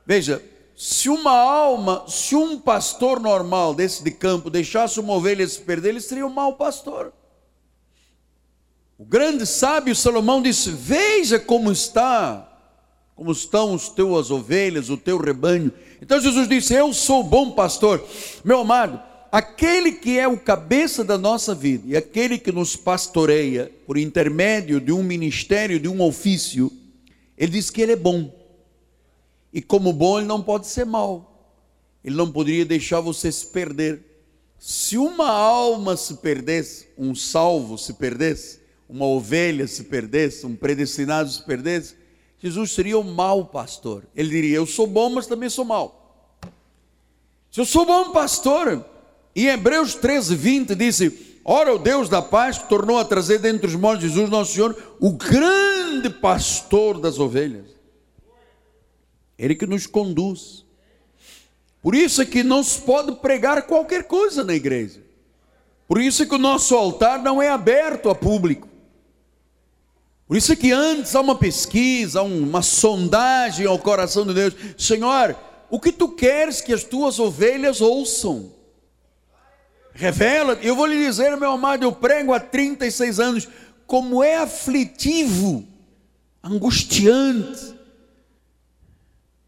Veja, 0.06 0.42
se 0.76 1.08
uma 1.08 1.32
alma, 1.32 2.04
se 2.08 2.34
um 2.34 2.58
pastor 2.58 3.20
normal 3.20 3.74
desse 3.74 4.02
de 4.02 4.10
campo 4.10 4.48
deixasse 4.48 4.98
uma 4.98 5.14
ovelha 5.14 5.46
se 5.46 5.60
perder, 5.60 5.90
ele 5.90 6.00
seria 6.00 6.26
um 6.26 6.30
mau 6.30 6.54
pastor. 6.54 7.12
O 9.00 9.04
grande 9.06 9.46
sábio 9.46 9.96
Salomão 9.96 10.42
disse: 10.42 10.70
Veja 10.70 11.40
como 11.40 11.72
está, 11.72 12.46
como 13.16 13.32
estão 13.32 13.74
as 13.74 13.88
tuas 13.88 14.30
ovelhas, 14.30 14.90
o 14.90 14.96
teu 14.98 15.16
rebanho. 15.16 15.72
Então 16.02 16.20
Jesus 16.20 16.46
disse: 16.46 16.74
Eu 16.74 16.92
sou 16.92 17.20
o 17.20 17.24
bom 17.24 17.52
pastor. 17.52 18.06
Meu 18.44 18.60
amado, 18.60 19.00
aquele 19.32 19.92
que 19.92 20.18
é 20.18 20.28
o 20.28 20.38
cabeça 20.38 21.02
da 21.02 21.16
nossa 21.16 21.54
vida 21.54 21.84
e 21.86 21.96
aquele 21.96 22.36
que 22.36 22.52
nos 22.52 22.76
pastoreia 22.76 23.72
por 23.86 23.96
intermédio 23.96 24.78
de 24.78 24.92
um 24.92 25.02
ministério, 25.02 25.80
de 25.80 25.88
um 25.88 26.02
ofício, 26.02 26.70
ele 27.38 27.52
diz 27.52 27.70
que 27.70 27.80
ele 27.80 27.92
é 27.92 27.96
bom. 27.96 28.30
E 29.50 29.62
como 29.62 29.94
bom, 29.94 30.18
ele 30.18 30.28
não 30.28 30.42
pode 30.42 30.66
ser 30.66 30.84
mau. 30.84 31.56
Ele 32.04 32.16
não 32.16 32.30
poderia 32.30 32.66
deixar 32.66 33.00
você 33.00 33.32
se 33.32 33.46
perder. 33.46 34.04
Se 34.58 34.98
uma 34.98 35.30
alma 35.30 35.96
se 35.96 36.16
perdesse, 36.16 36.88
um 36.98 37.14
salvo 37.14 37.78
se 37.78 37.94
perdesse, 37.94 38.59
uma 38.90 39.06
ovelha 39.06 39.66
se 39.66 39.84
perdesse, 39.84 40.44
um 40.44 40.56
predestinado 40.56 41.30
se 41.30 41.42
perdesse, 41.44 41.94
Jesus 42.38 42.72
seria 42.72 42.98
um 42.98 43.14
mau 43.14 43.44
pastor. 43.46 44.04
Ele 44.14 44.28
diria: 44.28 44.56
Eu 44.56 44.66
sou 44.66 44.86
bom, 44.86 45.10
mas 45.10 45.26
também 45.26 45.48
sou 45.48 45.64
mau. 45.64 46.38
Se 47.50 47.60
eu 47.60 47.64
sou 47.64 47.84
bom 47.84 48.12
pastor, 48.12 48.84
em 49.34 49.46
Hebreus 49.46 49.94
13, 49.94 50.34
20 50.34 50.74
disse: 50.74 51.40
Ora, 51.44 51.74
o 51.74 51.78
Deus 51.78 52.08
da 52.08 52.22
paz 52.22 52.58
tornou 52.58 52.98
a 52.98 53.04
trazer 53.04 53.38
dentre 53.38 53.66
os 53.66 53.74
mortos 53.74 54.02
Jesus, 54.02 54.30
nosso 54.30 54.54
Senhor, 54.54 54.76
o 55.00 55.12
grande 55.12 56.10
pastor 56.10 57.00
das 57.00 57.18
ovelhas. 57.18 57.66
Ele 59.38 59.54
que 59.54 59.66
nos 59.66 59.86
conduz. 59.86 60.64
Por 61.82 61.94
isso 61.94 62.20
é 62.20 62.26
que 62.26 62.42
não 62.42 62.62
se 62.62 62.80
pode 62.80 63.12
pregar 63.16 63.62
qualquer 63.66 64.04
coisa 64.04 64.44
na 64.44 64.54
igreja. 64.54 65.00
Por 65.88 66.00
isso 66.00 66.22
é 66.22 66.26
que 66.26 66.34
o 66.34 66.38
nosso 66.38 66.76
altar 66.76 67.22
não 67.22 67.42
é 67.42 67.48
aberto 67.48 68.10
a 68.10 68.14
público. 68.14 68.69
Por 70.30 70.36
isso 70.36 70.52
é 70.52 70.54
que 70.54 70.70
antes 70.70 71.16
há 71.16 71.20
uma 71.20 71.34
pesquisa, 71.34 72.22
uma 72.22 72.62
sondagem 72.62 73.66
ao 73.66 73.76
coração 73.80 74.24
de 74.24 74.32
Deus. 74.32 74.54
Senhor, 74.78 75.34
o 75.68 75.80
que 75.80 75.90
tu 75.90 76.08
queres 76.08 76.60
que 76.60 76.72
as 76.72 76.84
tuas 76.84 77.18
ovelhas 77.18 77.80
ouçam? 77.80 78.52
Revela, 79.92 80.56
eu 80.62 80.76
vou 80.76 80.86
lhe 80.86 81.04
dizer, 81.04 81.36
meu 81.36 81.50
amado, 81.50 81.82
eu 81.82 81.90
prego 81.90 82.32
há 82.32 82.38
36 82.38 83.18
anos, 83.18 83.48
como 83.88 84.22
é 84.22 84.36
aflitivo, 84.36 85.66
angustiante, 86.44 87.74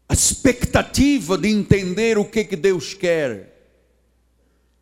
a 0.09 0.13
expectativa 0.13 1.37
de 1.37 1.47
entender 1.47 2.17
o 2.17 2.25
que, 2.25 2.43
que 2.43 2.57
Deus 2.57 2.93
quer. 2.93 3.71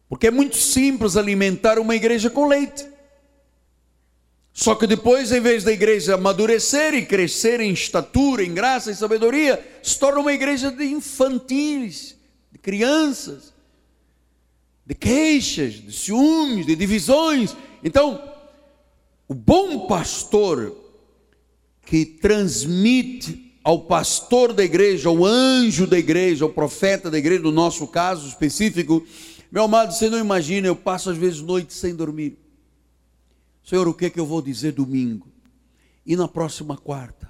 Porque 0.10 0.26
é 0.26 0.32
muito 0.32 0.58
simples 0.58 1.16
alimentar 1.16 1.78
uma 1.78 1.96
igreja 1.96 2.28
com 2.28 2.48
leite. 2.48 2.91
Só 4.54 4.76
que 4.76 4.86
depois, 4.86 5.32
em 5.32 5.40
vez 5.40 5.64
da 5.64 5.72
igreja 5.72 6.16
amadurecer 6.16 6.94
e 6.94 7.06
crescer 7.06 7.62
em 7.62 7.72
estatura, 7.72 8.44
em 8.44 8.54
graça 8.54 8.92
e 8.92 8.96
sabedoria, 8.96 9.64
se 9.82 9.98
torna 9.98 10.20
uma 10.20 10.34
igreja 10.34 10.70
de 10.70 10.86
infantis, 10.86 12.18
de 12.52 12.60
crianças, 12.60 13.54
de 14.86 14.94
queixas, 14.94 15.74
de 15.76 15.92
ciúmes, 15.94 16.66
de 16.66 16.76
divisões. 16.76 17.56
Então, 17.82 18.22
o 19.28 19.34
bom 19.34 19.88
pastor 19.88 20.76
que 21.86 22.06
transmite 22.06 23.56
ao 23.64 23.82
pastor 23.82 24.52
da 24.52 24.64
igreja, 24.64 25.08
ao 25.08 25.24
anjo 25.26 25.88
da 25.88 25.98
igreja, 25.98 26.44
ao 26.44 26.50
profeta 26.50 27.10
da 27.10 27.18
igreja, 27.18 27.42
no 27.42 27.52
nosso 27.52 27.88
caso 27.88 28.28
específico, 28.28 29.06
meu 29.52 29.64
amado, 29.64 29.94
você 29.94 30.10
não 30.10 30.20
imagina, 30.20 30.68
eu 30.68 30.76
passo 30.76 31.10
às 31.10 31.18
vezes 31.18 31.42
noites 31.42 31.78
sem 31.78 31.96
dormir. 31.96 32.41
Senhor, 33.64 33.88
o 33.88 33.94
que 33.94 34.06
é 34.06 34.10
que 34.10 34.20
eu 34.20 34.26
vou 34.26 34.42
dizer 34.42 34.72
domingo? 34.72 35.28
E 36.06 36.16
na 36.16 36.28
próxima 36.28 36.78
quarta? 36.78 37.30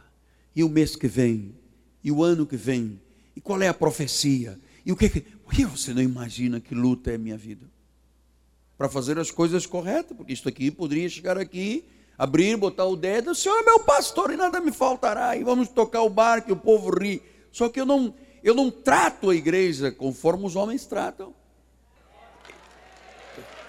E 0.55 0.63
o 0.63 0.69
mês 0.69 0.95
que 0.95 1.07
vem? 1.07 1.55
E 2.03 2.11
o 2.11 2.23
ano 2.23 2.45
que 2.45 2.57
vem? 2.57 2.99
E 3.35 3.41
qual 3.41 3.61
é 3.61 3.67
a 3.67 3.73
profecia? 3.73 4.59
E 4.85 4.91
o 4.91 4.95
que, 4.95 5.25
o 5.45 5.49
que 5.49 5.65
você 5.65 5.93
não 5.93 6.01
imagina 6.01 6.59
que 6.59 6.73
luta 6.73 7.11
é 7.11 7.15
a 7.15 7.19
minha 7.19 7.37
vida? 7.37 7.65
Para 8.77 8.89
fazer 8.89 9.19
as 9.19 9.29
coisas 9.29 9.65
corretas, 9.65 10.15
porque 10.15 10.33
isto 10.33 10.49
aqui 10.49 10.71
poderia 10.71 11.07
chegar 11.07 11.37
aqui 11.37 11.85
abrir, 12.21 12.55
botar 12.55 12.85
o 12.85 12.95
dedo, 12.95 13.31
o 13.31 13.35
Senhor 13.35 13.57
é 13.57 13.63
meu 13.63 13.79
pastor 13.79 14.31
e 14.31 14.37
nada 14.37 14.59
me 14.59 14.71
faltará, 14.71 15.35
e 15.35 15.43
vamos 15.43 15.69
tocar 15.69 16.03
o 16.03 16.09
barco 16.09 16.51
e 16.51 16.53
o 16.53 16.55
povo 16.55 16.91
ri. 16.91 17.19
Só 17.51 17.67
que 17.67 17.81
eu 17.81 17.85
não, 17.85 18.13
eu 18.43 18.53
não 18.53 18.69
trato 18.69 19.31
a 19.31 19.35
igreja 19.35 19.91
conforme 19.91 20.45
os 20.45 20.55
homens 20.55 20.85
tratam. 20.85 21.33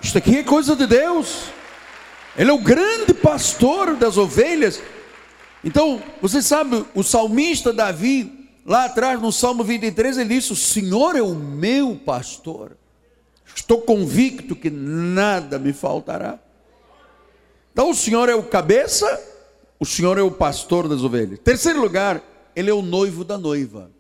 Isto 0.03 0.19
aqui 0.19 0.37
é 0.37 0.43
coisa 0.43 0.77
de 0.77 0.87
Deus. 0.87 1.47
Ele 2.37 2.51
é 2.51 2.53
o 2.53 2.59
grande 2.59 3.13
pastor 3.13 3.97
das 3.97 4.17
ovelhas. 4.17 4.83
Então, 5.63 6.03
você 6.21 6.41
sabe, 6.43 6.85
o 6.95 7.03
salmista 7.03 7.73
Davi, 7.73 8.49
lá 8.65 8.87
atrás 8.87 9.21
no 9.21 9.31
Salmo 9.31 9.63
23, 9.63 10.19
ele 10.19 10.35
disse: 10.35 10.53
O 10.53 10.57
Senhor 10.57 11.17
é 11.17 11.23
o 11.23 11.35
meu 11.35 11.97
pastor. 11.97 12.77
Estou 13.55 13.83
convicto 13.83 14.57
que 14.57 14.71
nada 14.71 15.59
me 15.59 15.73
faltará. 15.73 16.39
Então 17.73 17.91
o 17.91 17.95
Senhor 17.95 18.29
é 18.29 18.35
o 18.35 18.43
cabeça, 18.43 19.21
o 19.79 19.85
Senhor 19.85 20.19
é 20.19 20.23
o 20.23 20.31
pastor 20.31 20.89
das 20.89 21.03
ovelhas. 21.03 21.39
Terceiro 21.39 21.81
lugar, 21.81 22.23
ele 22.55 22.71
é 22.71 22.75
o 22.75 22.83
noivo 22.83 23.25
da 23.25 23.39
noiva. 23.39 23.91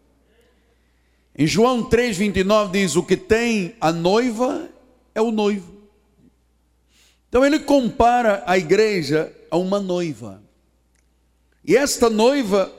Em 1.37 1.47
João 1.47 1.83
3:29 1.83 2.73
diz: 2.73 2.97
"O 2.97 3.03
que 3.03 3.16
tem 3.16 3.75
a 3.81 3.92
noiva 3.92 4.68
é 5.14 5.21
o 5.21 5.31
noivo". 5.31 5.82
Então 7.33 7.47
ele 7.47 7.61
compara 7.61 8.42
a 8.47 8.59
igreja 8.59 9.33
a 9.51 9.57
uma 9.57 9.81
noiva. 9.81 10.42
E 11.64 11.75
esta 11.75 12.11
noiva 12.11 12.71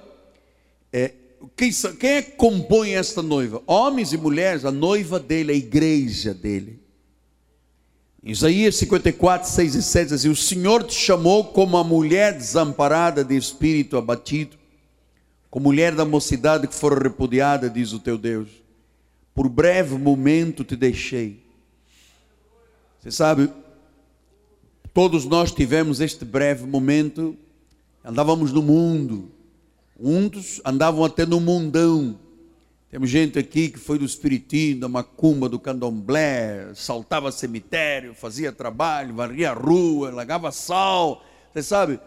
é 0.92 1.12
quem, 1.58 1.72
quem 2.00 2.10
é 2.12 2.22
que 2.22 2.32
compõe 2.34 2.92
esta 2.92 3.24
noiva? 3.24 3.64
Homens 3.66 4.14
e 4.14 4.18
mulheres, 4.18 4.64
a 4.64 4.72
noiva 4.72 5.20
dele, 5.20 5.54
a 5.54 5.56
igreja 5.56 6.36
dele. 6.36 6.80
Isaías 8.22 8.76
54, 8.76 9.50
6 9.50 9.74
e 9.74 9.82
7 9.82 10.04
diz 10.04 10.14
assim: 10.14 10.30
O 10.30 10.36
Senhor 10.36 10.84
te 10.84 10.94
chamou 10.94 11.46
como 11.46 11.76
a 11.76 11.84
mulher 11.84 12.38
desamparada 12.38 13.26
de 13.26 13.36
espírito 13.36 13.98
abatido, 13.98 14.56
com 15.50 15.60
mulher 15.60 15.96
da 15.96 16.06
mocidade 16.06 16.68
que 16.68 16.76
for 16.76 17.02
repudiada, 17.02 17.72
diz 17.72 17.92
o 17.92 18.00
teu 18.00 18.20
Deus. 18.20 18.50
Por 19.34 19.50
breve 19.50 19.98
momento 19.98 20.64
te 20.64 20.76
deixei. 20.76 21.42
Você 23.02 23.10
sabe, 23.10 23.50
todos 24.94 25.26
nós 25.26 25.52
tivemos 25.52 26.00
este 26.00 26.24
breve 26.24 26.66
momento, 26.66 27.36
andávamos 28.04 28.52
no 28.52 28.62
mundo, 28.62 29.32
uns 30.00 30.62
andavam 30.64 31.04
até 31.04 31.26
no 31.26 31.40
mundão. 31.40 32.20
Temos 32.90 33.10
gente 33.10 33.40
aqui 33.40 33.70
que 33.70 33.80
foi 33.80 33.98
do 33.98 34.06
Espiritinho, 34.06 34.82
da 34.82 34.88
Macumba, 34.88 35.50
do 35.50 35.60
Candomblé, 35.60 36.74
saltava 36.76 37.32
cemitério, 37.32 38.14
fazia 38.14 38.52
trabalho, 38.52 39.16
varria 39.16 39.50
a 39.50 39.54
rua, 39.54 40.12
lagava 40.12 40.52
sal, 40.52 41.24
você 41.52 41.64
sabe? 41.64 42.00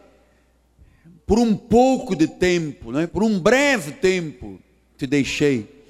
por 1.27 1.40
um 1.40 1.57
pouco 1.57 2.14
de 2.14 2.29
tempo, 2.29 2.92
né? 2.92 3.07
por 3.07 3.22
um 3.22 3.38
breve 3.38 3.92
tempo, 3.92 4.61
te 4.96 5.07
deixei. 5.07 5.85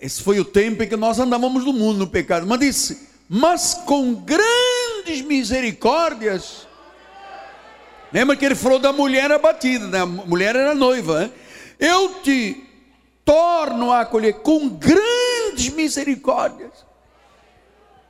Esse 0.00 0.22
foi 0.22 0.40
o 0.40 0.44
tempo 0.44 0.82
em 0.82 0.88
que 0.88 0.96
nós 0.96 1.18
andávamos 1.18 1.64
no 1.64 1.72
mundo 1.72 1.98
no 1.98 2.06
pecado. 2.06 2.46
Mas 2.46 2.60
disse, 2.60 3.08
mas 3.28 3.74
com 3.74 4.14
grandes 5.06 5.22
misericórdias. 5.22 6.66
Lembra 8.12 8.36
que 8.36 8.44
ele 8.44 8.54
falou 8.56 8.78
da 8.78 8.92
mulher 8.92 9.30
abatida, 9.30 9.86
né? 9.86 10.00
a 10.00 10.06
mulher 10.06 10.56
era 10.56 10.74
noiva. 10.74 11.20
Né? 11.20 11.30
Eu 11.78 12.20
te 12.22 12.64
torno 13.24 13.92
a 13.92 14.00
acolher 14.00 14.34
com 14.40 14.68
grandes 14.68 15.70
misericórdias. 15.70 16.84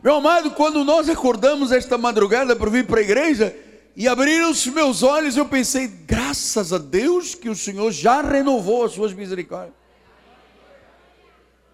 Meu 0.03 0.15
amado, 0.15 0.53
quando 0.53 0.85
nós 0.85 1.09
acordamos 1.09 1.71
esta 1.73 1.99
madrugada 1.99 2.57
para 2.57 2.71
vir 2.71 2.87
para 2.87 3.01
a 3.01 3.03
igreja, 3.03 3.55
e 3.95 4.07
abriram 4.07 4.51
os 4.51 4.67
meus 4.67 5.03
olhos, 5.03 5.37
eu 5.37 5.47
pensei, 5.47 5.89
graças 5.89 6.73
a 6.73 6.79
Deus 6.79 7.35
que 7.35 7.49
o 7.49 7.57
Senhor 7.57 7.91
já 7.91 8.21
renovou 8.21 8.85
as 8.85 8.93
suas 8.93 9.13
misericórdias. 9.13 9.75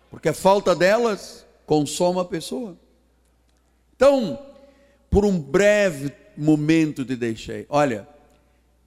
Porque 0.08 0.28
a 0.28 0.34
falta 0.34 0.74
delas 0.74 1.44
consome 1.66 2.20
a 2.20 2.24
pessoa. 2.24 2.76
Então, 3.96 4.38
por 5.12 5.26
um 5.26 5.38
breve 5.38 6.10
momento 6.34 7.04
te 7.04 7.14
deixei. 7.14 7.66
Olha, 7.68 8.08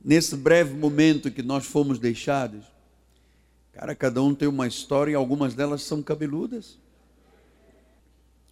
nesse 0.03 0.35
breve 0.35 0.73
momento 0.73 1.29
que 1.29 1.43
nós 1.43 1.67
fomos 1.67 1.99
deixados, 1.99 2.65
cara, 3.71 3.93
cada 3.93 4.23
um 4.23 4.33
tem 4.33 4.47
uma 4.47 4.65
história 4.65 5.11
e 5.11 5.15
algumas 5.15 5.53
delas 5.53 5.83
são 5.83 6.01
cabeludas. 6.01 6.79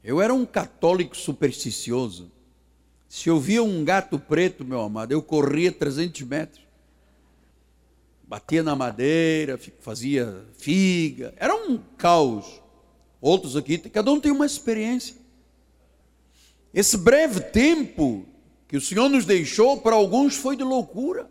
Eu 0.04 0.22
era 0.22 0.32
um 0.32 0.46
católico 0.46 1.18
supersticioso. 1.18 2.32
Se 3.10 3.28
eu 3.28 3.40
via 3.40 3.64
um 3.64 3.84
gato 3.84 4.20
preto, 4.20 4.64
meu 4.64 4.82
amado, 4.82 5.12
eu 5.12 5.24
corria 5.24 5.72
300 5.72 6.22
metros. 6.22 6.64
Batia 8.28 8.62
na 8.62 8.76
madeira, 8.76 9.60
fazia 9.80 10.46
figa. 10.60 11.34
Era 11.38 11.56
um 11.56 11.80
caos. 11.98 12.62
Outros 13.20 13.58
aqui, 13.58 13.80
cada 13.80 14.12
um 14.12 14.20
tem 14.20 14.32
uma 14.32 14.46
experiência. 14.46 15.23
Esse 16.74 16.98
breve 16.98 17.40
tempo 17.40 18.26
que 18.68 18.78
o 18.78 18.82
Senhor 18.82 19.08
nos 19.10 19.26
deixou, 19.26 19.82
para 19.82 19.96
alguns 19.96 20.36
foi 20.36 20.56
de 20.56 20.64
loucura. 20.64 21.30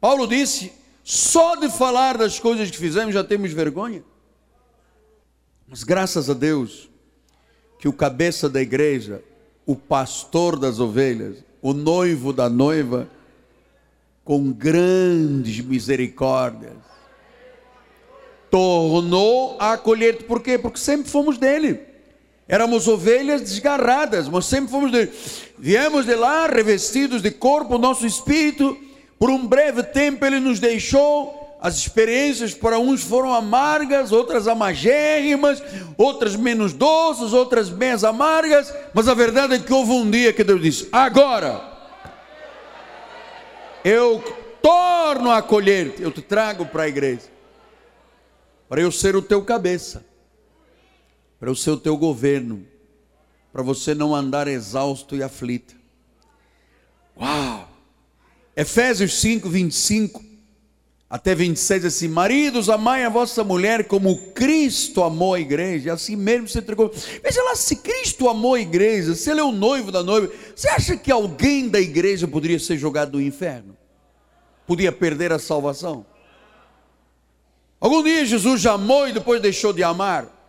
Paulo 0.00 0.26
disse: 0.26 0.72
só 1.02 1.56
de 1.56 1.68
falar 1.68 2.16
das 2.16 2.38
coisas 2.38 2.70
que 2.70 2.78
fizemos 2.78 3.14
já 3.14 3.24
temos 3.24 3.52
vergonha. 3.52 4.04
Mas 5.66 5.82
graças 5.82 6.30
a 6.30 6.34
Deus, 6.34 6.88
que 7.78 7.88
o 7.88 7.92
cabeça 7.92 8.48
da 8.48 8.60
igreja 8.60 9.22
o 9.70 9.76
pastor 9.76 10.58
das 10.58 10.80
ovelhas, 10.80 11.44
o 11.62 11.72
noivo 11.72 12.32
da 12.32 12.48
noiva, 12.48 13.08
com 14.24 14.50
grandes 14.50 15.60
misericórdias, 15.60 16.76
tornou 18.50 19.56
a 19.60 19.74
acolher. 19.74 20.24
Por 20.24 20.42
quê? 20.42 20.58
Porque 20.58 20.80
sempre 20.80 21.08
fomos 21.08 21.38
dele. 21.38 21.89
Éramos 22.50 22.88
ovelhas 22.88 23.42
desgarradas, 23.42 24.28
mas 24.28 24.44
sempre 24.44 24.72
fomos 24.72 24.90
dele. 24.90 25.12
Viemos 25.56 26.04
de 26.04 26.16
lá 26.16 26.48
revestidos 26.48 27.22
de 27.22 27.30
corpo, 27.30 27.78
nosso 27.78 28.04
espírito. 28.04 28.76
Por 29.16 29.30
um 29.30 29.46
breve 29.46 29.84
tempo 29.84 30.26
ele 30.26 30.40
nos 30.40 30.58
deixou 30.58 31.40
as 31.62 31.76
experiências 31.76 32.52
para 32.52 32.76
uns 32.80 33.04
foram 33.04 33.32
amargas, 33.32 34.10
outras 34.10 34.48
amagérrimas, 34.48 35.62
outras 35.96 36.34
menos 36.34 36.72
doces, 36.72 37.32
outras 37.32 37.70
menos 37.70 38.02
amargas, 38.02 38.74
mas 38.92 39.06
a 39.06 39.14
verdade 39.14 39.54
é 39.54 39.58
que 39.60 39.72
houve 39.72 39.92
um 39.92 40.10
dia 40.10 40.32
que 40.32 40.42
Deus 40.42 40.60
disse: 40.60 40.88
Agora 40.90 41.62
eu 43.84 44.24
torno 44.60 45.30
a 45.30 45.36
acolher-te, 45.36 46.02
eu 46.02 46.10
te 46.10 46.20
trago 46.20 46.66
para 46.66 46.82
a 46.82 46.88
igreja, 46.88 47.30
para 48.68 48.80
eu 48.80 48.90
ser 48.90 49.14
o 49.14 49.22
teu 49.22 49.44
cabeça, 49.44 50.04
para 51.40 51.50
o 51.50 51.76
teu 51.78 51.96
governo, 51.96 52.66
para 53.50 53.62
você 53.62 53.94
não 53.94 54.14
andar 54.14 54.46
exausto 54.46 55.16
e 55.16 55.22
aflito. 55.22 55.74
Uau! 57.18 57.66
Efésios 58.54 59.18
5, 59.20 59.48
25 59.48 60.22
até 61.08 61.34
26 61.34 61.86
assim: 61.86 62.08
Maridos, 62.08 62.68
amai 62.68 63.04
a 63.04 63.08
vossa 63.08 63.42
mulher 63.42 63.88
como 63.88 64.32
Cristo 64.32 65.02
amou 65.02 65.32
a 65.32 65.40
igreja, 65.40 65.94
assim 65.94 66.14
mesmo 66.14 66.46
se 66.46 66.58
entregou. 66.58 66.92
Veja 67.22 67.42
lá, 67.42 67.56
se 67.56 67.76
Cristo 67.76 68.28
amou 68.28 68.54
a 68.54 68.60
igreja, 68.60 69.14
se 69.14 69.30
Ele 69.30 69.40
é 69.40 69.44
o 69.44 69.50
noivo 69.50 69.90
da 69.90 70.02
noiva, 70.02 70.30
você 70.54 70.68
acha 70.68 70.94
que 70.94 71.10
alguém 71.10 71.70
da 71.70 71.80
igreja 71.80 72.28
poderia 72.28 72.58
ser 72.58 72.76
jogado 72.76 73.16
no 73.16 73.22
inferno? 73.22 73.74
Podia 74.66 74.92
perder 74.92 75.32
a 75.32 75.38
salvação? 75.38 76.04
Algum 77.80 78.02
dia 78.04 78.26
Jesus 78.26 78.60
já 78.60 78.72
amou 78.74 79.08
e 79.08 79.12
depois 79.12 79.40
deixou 79.40 79.72
de 79.72 79.82
amar? 79.82 80.39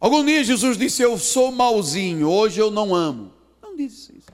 Algum 0.00 0.24
dia 0.24 0.44
Jesus 0.44 0.76
disse: 0.76 1.02
Eu 1.02 1.18
sou 1.18 1.50
malzinho, 1.50 2.28
hoje 2.28 2.60
eu 2.60 2.70
não 2.70 2.94
amo. 2.94 3.32
Não 3.62 3.76
disse 3.76 4.16
isso. 4.16 4.28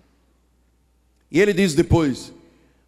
E 1.31 1.41
ele 1.41 1.53
diz 1.53 1.75
depois: 1.75 2.33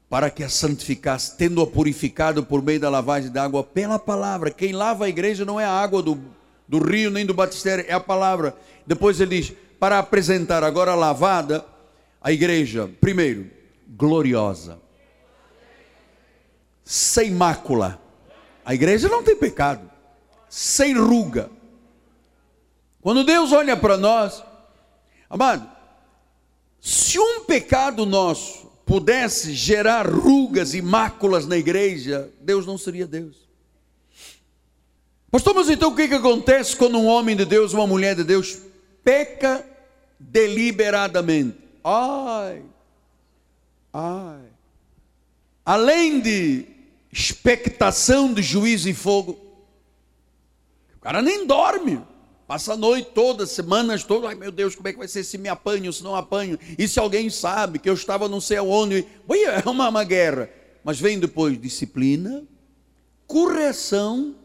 para 0.09 0.31
que 0.31 0.45
a 0.45 0.49
santificasse, 0.49 1.37
tendo-a 1.37 1.67
purificado 1.67 2.45
por 2.45 2.63
meio 2.63 2.79
da 2.79 2.89
lavagem 2.89 3.33
da 3.33 3.43
água 3.43 3.65
pela 3.65 3.99
palavra. 3.99 4.51
Quem 4.51 4.73
lava 4.73 5.07
a 5.07 5.09
igreja 5.09 5.45
não 5.45 5.59
é 5.59 5.65
a 5.65 5.73
água 5.73 6.03
do, 6.03 6.21
do 6.69 6.79
rio 6.79 7.11
nem 7.11 7.27
do 7.27 7.35
batistério, 7.35 7.85
é 7.89 7.93
a 7.93 7.99
palavra. 7.99 8.57
Depois 8.87 9.21
ele 9.21 9.41
diz: 9.41 9.53
para 9.79 9.99
apresentar 9.99 10.63
agora 10.63 10.95
lavada 10.95 11.65
a 12.21 12.31
igreja, 12.31 12.89
primeiro, 13.01 13.51
gloriosa, 13.89 14.79
sem 16.85 17.31
mácula. 17.31 18.01
A 18.65 18.73
igreja 18.73 19.09
não 19.09 19.23
tem 19.23 19.35
pecado, 19.35 19.91
sem 20.49 20.95
ruga. 20.97 21.51
Quando 23.05 23.23
Deus 23.23 23.53
olha 23.53 23.77
para 23.77 23.99
nós, 23.99 24.43
amado, 25.29 25.71
se 26.81 27.19
um 27.19 27.45
pecado 27.45 28.07
nosso 28.07 28.73
pudesse 28.87 29.53
gerar 29.53 30.09
rugas 30.09 30.73
e 30.73 30.81
máculas 30.81 31.47
na 31.47 31.55
igreja, 31.59 32.33
Deus 32.41 32.65
não 32.65 32.79
seria 32.79 33.07
Deus. 33.07 33.37
Pastor, 35.31 35.55
mas 35.55 35.69
então 35.69 35.91
o 35.91 35.95
que, 35.95 36.09
que 36.09 36.15
acontece 36.15 36.75
quando 36.75 36.97
um 36.97 37.05
homem 37.05 37.37
de 37.37 37.45
Deus, 37.45 37.75
uma 37.75 37.87
mulher 37.87 38.17
de 38.17 38.25
Deus, 38.25 38.59
peca 39.05 39.63
deliberadamente? 40.19 41.59
Ai, 41.85 42.63
ai. 43.93 44.49
Além 45.63 46.21
de 46.21 46.65
expectação 47.13 48.33
de 48.33 48.41
juízo 48.41 48.89
e 48.89 48.95
fogo, 48.95 49.39
o 50.97 51.01
cara 51.01 51.21
nem 51.21 51.47
dorme. 51.47 52.01
Passa 52.55 52.75
a 52.75 52.77
noite 52.77 53.11
toda, 53.13 53.49
semanas 53.49 54.05
todas, 54.05 54.31
ai 54.31 54.37
meu 54.37 54.53
Deus, 54.53 54.77
como 54.77 54.87
é 54.87 54.93
que 54.93 54.99
vai 55.01 55.09
ser 55.09 55.25
se 55.25 55.37
me 55.37 55.49
apanho, 55.49 55.93
se 55.93 56.05
não 56.05 56.15
apanho? 56.15 56.57
E 56.79 56.87
se 56.87 57.01
alguém 57.01 57.29
sabe 57.29 57.81
que 57.81 57.91
eu 57.91 57.95
estava 57.95 58.29
não 58.29 58.41
sei 58.41 58.59
aonde? 58.59 59.05
Ui, 59.27 59.43
é 59.43 59.69
uma, 59.69 59.89
uma 59.89 60.05
guerra. 60.05 60.49
Mas 60.85 61.01
vem 61.01 61.19
depois 61.19 61.61
disciplina, 61.61 62.45
correção, 63.27 64.37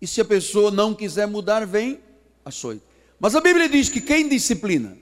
e 0.00 0.06
se 0.06 0.20
a 0.20 0.24
pessoa 0.24 0.70
não 0.70 0.94
quiser 0.94 1.26
mudar, 1.26 1.66
vem 1.66 1.98
açoite. 2.44 2.84
Mas 3.18 3.34
a 3.34 3.40
Bíblia 3.40 3.68
diz 3.68 3.88
que 3.88 4.00
quem 4.00 4.28
disciplina? 4.28 4.96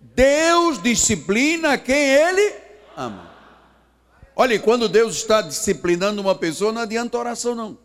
Deus 0.00 0.80
disciplina 0.80 1.76
quem 1.76 1.96
Ele 1.96 2.54
ama. 2.96 3.28
Olha, 4.36 4.56
quando 4.60 4.88
Deus 4.88 5.16
está 5.16 5.42
disciplinando 5.42 6.22
uma 6.22 6.36
pessoa, 6.36 6.70
não 6.70 6.82
adianta 6.82 7.18
oração, 7.18 7.56
não. 7.56 7.76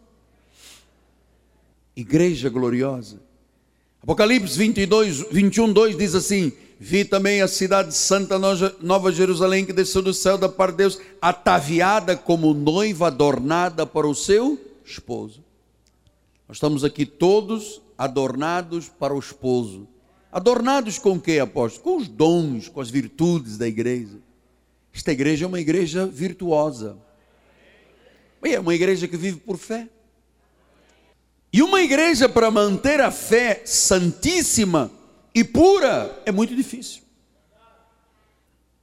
Igreja 1.96 2.48
gloriosa 2.48 3.26
Apocalipse 4.08 4.58
22, 4.58 5.26
21, 5.30 5.74
2 5.74 5.98
diz 5.98 6.16
assim: 6.16 6.54
Vi 6.80 7.04
também 7.04 7.42
a 7.42 7.48
cidade 7.48 7.94
santa, 7.94 8.40
Nova 8.80 9.12
Jerusalém, 9.12 9.66
que 9.66 9.74
desceu 9.74 10.02
do 10.02 10.14
céu 10.14 10.38
da 10.38 10.48
parte 10.48 10.72
de 10.72 10.78
Deus, 10.78 11.00
ataviada 11.22 12.16
como 12.16 12.54
noiva 12.54 13.08
adornada 13.08 13.86
para 13.86 14.08
o 14.08 14.16
seu 14.16 14.58
esposo. 14.86 15.44
Nós 16.48 16.56
estamos 16.56 16.86
aqui 16.86 17.06
todos 17.06 17.82
adornados 17.98 18.88
para 18.88 19.14
o 19.14 19.20
esposo. 19.20 19.86
Adornados 20.32 20.98
com 20.98 21.16
o 21.16 21.20
que, 21.20 21.38
apóstolo? 21.38 21.84
Com 21.84 21.98
os 21.98 22.08
dons, 22.08 22.70
com 22.70 22.80
as 22.80 22.90
virtudes 22.90 23.58
da 23.58 23.68
igreja. 23.68 24.20
Esta 24.94 25.12
igreja 25.12 25.44
é 25.44 25.48
uma 25.50 25.60
igreja 25.60 26.06
virtuosa. 26.06 26.98
É 28.42 28.58
uma 28.58 28.74
igreja 28.74 29.06
que 29.06 29.18
vive 29.18 29.42
por 29.42 29.58
fé. 29.58 29.90
E 31.52 31.62
uma 31.62 31.82
igreja 31.82 32.28
para 32.28 32.52
manter 32.52 33.00
a 33.00 33.12
fé 33.12 33.62
santíssima 33.66 34.92
e 35.34 35.44
pura 35.44 36.22
é 36.26 36.32
muito 36.32 36.56
difícil. 36.56 37.02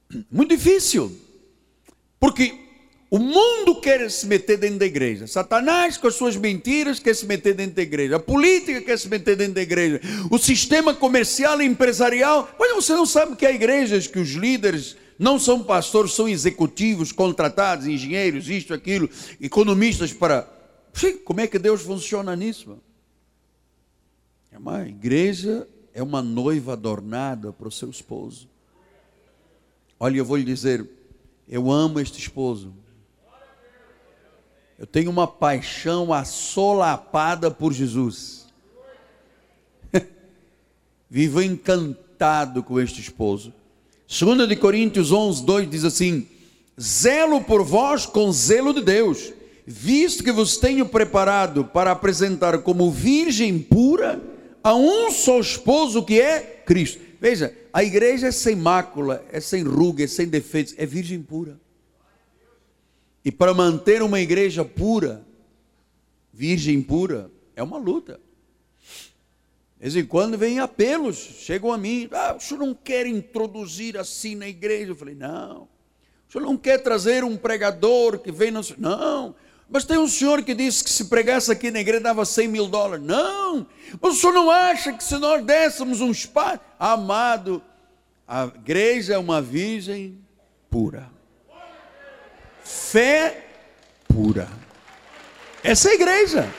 Muito 0.31 0.55
difícil. 0.55 1.11
Porque 2.19 2.65
o 3.09 3.19
mundo 3.19 3.79
quer 3.79 4.09
se 4.09 4.25
meter 4.25 4.57
dentro 4.57 4.79
da 4.79 4.85
igreja. 4.85 5.27
Satanás, 5.27 5.97
com 5.97 6.07
as 6.07 6.15
suas 6.15 6.35
mentiras, 6.35 6.99
quer 6.99 7.15
se 7.15 7.25
meter 7.25 7.53
dentro 7.53 7.75
da 7.75 7.81
igreja. 7.81 8.15
A 8.15 8.19
política 8.19 8.81
quer 8.81 8.97
se 8.97 9.07
meter 9.07 9.35
dentro 9.35 9.53
da 9.53 9.61
igreja. 9.61 10.01
O 10.29 10.37
sistema 10.37 10.93
comercial 10.93 11.61
e 11.61 11.65
empresarial. 11.65 12.49
Mas 12.59 12.73
você 12.73 12.93
não 12.93 13.05
sabe 13.05 13.35
que 13.35 13.45
há 13.45 13.51
igrejas 13.51 14.07
que 14.07 14.19
os 14.19 14.31
líderes 14.31 14.95
não 15.17 15.39
são 15.39 15.63
pastores, 15.63 16.13
são 16.13 16.27
executivos, 16.27 17.11
contratados, 17.11 17.87
engenheiros, 17.87 18.49
isto, 18.49 18.73
aquilo, 18.73 19.09
economistas 19.41 20.11
para. 20.11 20.54
Como 21.23 21.41
é 21.41 21.47
que 21.47 21.59
Deus 21.59 21.81
funciona 21.81 22.35
nisso? 22.35 22.77
É 24.51 24.57
uma 24.57 24.87
igreja 24.87 25.67
é 25.95 26.03
uma 26.03 26.21
noiva 26.21 26.73
adornada 26.73 27.53
para 27.53 27.69
o 27.69 27.71
seu 27.71 27.89
esposo. 27.89 28.49
Olha, 29.97 30.17
eu 30.17 30.25
vou 30.25 30.35
lhe 30.35 30.43
dizer, 30.43 30.85
eu 31.47 31.71
amo 31.71 32.01
este 32.01 32.19
esposo. 32.19 32.73
Eu 34.77 34.85
tenho 34.85 35.09
uma 35.09 35.25
paixão 35.25 36.11
assolapada 36.11 37.49
por 37.49 37.71
Jesus. 37.71 38.45
Vivo 41.09 41.41
encantado 41.41 42.61
com 42.61 42.77
este 42.77 42.99
esposo. 42.99 43.53
2 44.05 44.49
de 44.49 44.55
Coríntios 44.57 45.13
11, 45.13 45.45
2 45.45 45.69
diz 45.69 45.85
assim: 45.85 46.27
Zelo 46.79 47.41
por 47.41 47.63
vós 47.63 48.05
com 48.05 48.29
zelo 48.33 48.73
de 48.73 48.81
Deus, 48.81 49.31
visto 49.65 50.23
que 50.23 50.31
vos 50.31 50.57
tenho 50.57 50.85
preparado 50.85 51.65
para 51.65 51.91
apresentar 51.91 52.59
como 52.59 52.91
virgem 52.91 53.59
pura 53.59 54.21
a 54.63 54.75
um 54.75 55.11
só 55.11 55.39
esposo 55.39 56.03
que 56.03 56.21
é 56.21 56.39
Cristo. 56.65 57.01
Veja, 57.19 57.55
a 57.73 57.83
igreja 57.83 58.27
é 58.27 58.31
sem 58.31 58.55
mácula, 58.55 59.25
é 59.31 59.39
sem 59.39 59.63
ruga, 59.63 60.03
é 60.03 60.07
sem 60.07 60.27
defeitos, 60.27 60.75
é 60.77 60.85
virgem 60.85 61.21
pura. 61.21 61.59
E 63.23 63.31
para 63.31 63.53
manter 63.53 64.03
uma 64.03 64.19
igreja 64.19 64.63
pura, 64.63 65.25
virgem 66.31 66.81
pura, 66.81 67.31
é 67.55 67.63
uma 67.63 67.77
luta. 67.77 68.19
De 69.77 69.81
vez 69.81 69.95
em 69.95 70.05
quando 70.05 70.37
vem 70.37 70.59
apelos, 70.59 71.17
chegam 71.17 71.71
a 71.71 71.77
mim, 71.77 72.07
ah, 72.11 72.35
o 72.37 72.39
senhor 72.39 72.59
não 72.59 72.73
quer 72.73 73.07
introduzir 73.07 73.97
assim 73.97 74.35
na 74.35 74.47
igreja? 74.47 74.91
Eu 74.91 74.95
falei, 74.95 75.15
não. 75.15 75.63
O 76.27 76.31
senhor 76.31 76.45
não 76.45 76.57
quer 76.57 76.79
trazer 76.79 77.23
um 77.23 77.35
pregador 77.35 78.19
que 78.19 78.31
vem 78.31 78.51
no... 78.51 78.61
Não, 78.77 79.35
mas 79.69 79.85
tem 79.85 79.97
um 79.97 80.07
senhor 80.07 80.43
que 80.43 80.53
disse 80.53 80.83
que 80.83 80.89
se 80.89 81.05
pregasse 81.05 81.51
aqui 81.51 81.71
na 81.71 81.79
igreja 81.79 82.01
dava 82.01 82.25
100 82.25 82.47
mil 82.47 82.67
dólares. 82.67 83.05
Não, 83.05 83.65
o 84.01 84.11
senhor 84.13 84.33
não 84.33 84.49
acha 84.51 84.93
que 84.93 85.03
se 85.03 85.17
nós 85.17 85.43
dessemos 85.43 86.01
um 86.01 86.11
espaço... 86.11 86.59
Amado, 86.79 87.61
a 88.27 88.45
igreja 88.45 89.15
é 89.15 89.17
uma 89.17 89.41
virgem 89.41 90.19
pura 90.69 91.15
fé 92.65 93.45
pura. 94.07 94.49
Essa 95.63 95.89
é 95.89 95.91
a 95.91 95.95
igreja. 95.95 96.53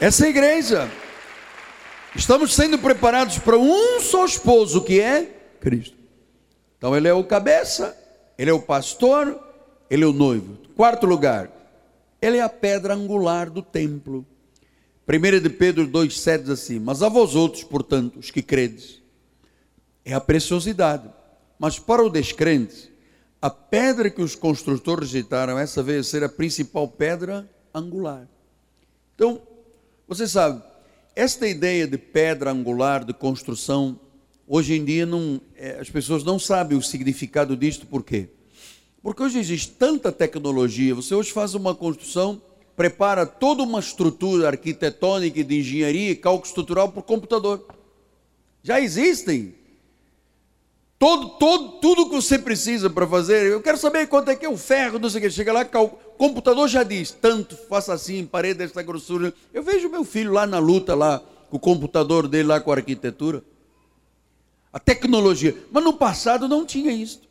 Essa 0.00 0.24
é 0.24 0.26
a 0.26 0.30
igreja. 0.30 0.90
Estamos 2.14 2.54
sendo 2.54 2.78
preparados 2.78 3.38
para 3.38 3.58
um 3.58 4.00
só 4.00 4.24
esposo 4.24 4.82
que 4.82 5.00
é 5.00 5.24
Cristo. 5.60 5.96
Então 6.78 6.96
ele 6.96 7.08
é 7.08 7.12
o 7.12 7.24
cabeça, 7.24 7.96
ele 8.38 8.50
é 8.50 8.54
o 8.54 8.62
pastor, 8.62 9.38
ele 9.90 10.04
é 10.04 10.06
o 10.06 10.12
noivo. 10.12 10.56
Quarto 10.78 11.06
lugar, 11.06 11.50
ele 12.22 12.36
é 12.36 12.40
a 12.40 12.48
pedra 12.48 12.94
angular 12.94 13.50
do 13.50 13.60
templo. 13.60 14.24
1 15.08 15.40
de 15.42 15.50
Pedro 15.50 15.88
2,7 15.88 16.42
diz 16.42 16.50
assim: 16.50 16.78
Mas 16.78 17.02
a 17.02 17.08
vós 17.08 17.34
outros, 17.34 17.64
portanto, 17.64 18.20
os 18.20 18.30
que 18.30 18.40
credes, 18.40 19.02
é 20.04 20.14
a 20.14 20.20
preciosidade. 20.20 21.10
Mas 21.58 21.80
para 21.80 22.00
o 22.04 22.08
descrente, 22.08 22.92
a 23.42 23.50
pedra 23.50 24.08
que 24.08 24.22
os 24.22 24.36
construtores 24.36 25.10
rejeitaram, 25.10 25.58
essa 25.58 25.82
veio 25.82 25.98
a 25.98 26.04
ser 26.04 26.22
a 26.22 26.28
principal 26.28 26.86
pedra 26.86 27.50
angular. 27.74 28.28
Então, 29.16 29.42
você 30.06 30.28
sabe, 30.28 30.62
esta 31.16 31.48
ideia 31.48 31.88
de 31.88 31.98
pedra 31.98 32.52
angular, 32.52 33.04
de 33.04 33.12
construção, 33.12 33.98
hoje 34.46 34.74
em 34.74 34.84
dia 34.84 35.04
não, 35.04 35.40
é, 35.56 35.80
as 35.80 35.90
pessoas 35.90 36.22
não 36.22 36.38
sabem 36.38 36.78
o 36.78 36.82
significado 36.82 37.56
disto, 37.56 37.84
por 37.84 38.04
quê? 38.04 38.28
Porque 39.02 39.22
hoje 39.22 39.38
existe 39.38 39.70
tanta 39.70 40.10
tecnologia, 40.10 40.94
você 40.94 41.14
hoje 41.14 41.32
faz 41.32 41.54
uma 41.54 41.74
construção, 41.74 42.40
prepara 42.76 43.24
toda 43.24 43.62
uma 43.62 43.80
estrutura 43.80 44.48
arquitetônica 44.48 45.42
de 45.42 45.58
engenharia 45.60 46.10
e 46.10 46.16
cálculo 46.16 46.46
estrutural 46.46 46.90
por 46.90 47.02
computador. 47.02 47.66
Já 48.62 48.80
existem 48.80 49.54
Todo, 50.98 51.28
todo, 51.38 51.68
tudo 51.78 52.08
que 52.10 52.16
você 52.16 52.36
precisa 52.36 52.90
para 52.90 53.06
fazer, 53.06 53.46
eu 53.46 53.62
quero 53.62 53.78
saber 53.78 54.08
quanto 54.08 54.32
é 54.32 54.36
que 54.36 54.44
é 54.44 54.48
o 54.48 54.56
ferro, 54.56 54.98
não 54.98 55.08
sei 55.08 55.20
o 55.20 55.22
que. 55.22 55.30
Chega 55.30 55.52
lá, 55.52 55.64
o 55.74 55.88
computador 56.18 56.66
já 56.66 56.82
diz, 56.82 57.12
tanto, 57.12 57.56
faça 57.68 57.92
assim, 57.92 58.26
parede 58.26 58.58
dessa 58.58 58.82
grossura. 58.82 59.32
Eu 59.54 59.62
vejo 59.62 59.88
meu 59.88 60.02
filho 60.02 60.32
lá 60.32 60.44
na 60.44 60.58
luta, 60.58 60.96
lá, 60.96 61.22
com 61.48 61.56
o 61.56 61.60
computador 61.60 62.26
dele, 62.26 62.48
lá 62.48 62.60
com 62.60 62.72
a 62.72 62.74
arquitetura. 62.74 63.44
A 64.72 64.80
tecnologia. 64.80 65.56
Mas 65.70 65.84
no 65.84 65.92
passado 65.92 66.48
não 66.48 66.66
tinha 66.66 66.90
isso. 66.90 67.27